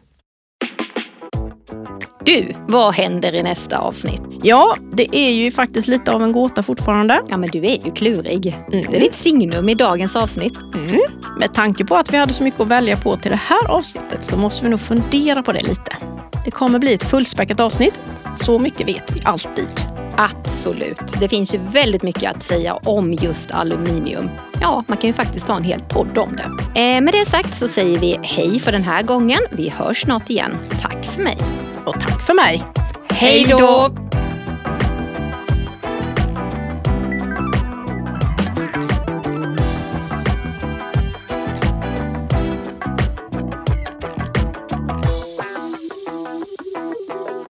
Du, 2.26 2.56
vad 2.67 2.93
händer 2.93 3.36
i 3.36 3.43
nästa 3.43 3.78
avsnitt? 3.78 4.22
Ja, 4.43 4.76
det 4.93 5.15
är 5.15 5.32
ju 5.32 5.52
faktiskt 5.52 5.88
lite 5.88 6.12
av 6.12 6.24
en 6.24 6.32
gåta 6.32 6.63
fortfarande. 6.63 7.22
Ja, 7.28 7.38
men 7.38 7.50
du 7.50 7.60
är 7.60 7.86
ju 7.86 7.91
klurig. 7.91 8.58
Mm. 8.72 8.86
Det 8.91 8.98
är 8.98 9.02
ditt 9.02 9.15
signum 9.15 9.69
i 9.69 9.76
dagens 9.76 10.15
avsnitt. 10.15 10.58
Mm. 10.74 11.02
Med 11.39 11.54
tanke 11.54 11.86
på 11.86 11.96
att 11.96 12.13
vi 12.13 12.17
hade 12.17 12.34
så 12.34 12.43
mycket 12.43 12.62
att 12.62 12.67
välja 12.67 12.98
på 12.98 13.17
till 13.17 13.32
det 13.32 13.38
här 13.38 13.67
avsnittet 13.72 14.26
så 14.26 14.38
måste 14.38 14.63
vi 14.63 14.69
nog 14.69 14.80
fundera 14.80 15.43
på 15.43 15.52
det 15.52 15.67
lite. 15.67 15.98
Det 16.46 16.52
kommer 16.52 16.80
bli 16.80 16.93
ett 16.93 17.04
fullspäckat 17.04 17.60
avsnitt. 17.60 18.00
Så 18.39 18.60
mycket 18.60 18.88
vet 18.88 19.15
vi 19.15 19.22
alltid. 19.26 19.92
Absolut. 20.17 21.19
Det 21.19 21.28
finns 21.28 21.54
ju 21.54 21.58
väldigt 21.58 22.04
mycket 22.04 22.36
att 22.36 22.43
säga 22.43 22.73
om 22.73 23.13
just 23.13 23.52
aluminium. 23.52 24.30
Ja, 24.62 24.84
man 24.88 24.97
kan 24.97 25.08
ju 25.08 25.13
faktiskt 25.13 25.47
ta 25.47 25.56
en 25.58 25.63
hel 25.63 25.82
podd 25.82 26.17
om 26.17 26.36
det. 26.36 26.80
Eh, 26.82 27.02
med 27.02 27.13
det 27.13 27.26
sagt 27.26 27.54
så 27.54 27.67
säger 27.67 27.99
vi 27.99 28.19
hej 28.21 28.60
för 28.60 28.71
den 28.71 28.84
här 28.84 29.04
gången. 29.04 29.39
Vi 29.52 29.69
hörs 29.69 30.02
snart 30.02 30.30
igen. 30.30 30.58
Tack 30.82 31.06
för 31.06 31.23
mig. 31.23 31.38
Och 31.86 31.99
tack 31.99 32.21
för 32.21 32.34
mig. 32.34 32.63
Hej 33.10 33.45
då! 33.49 33.91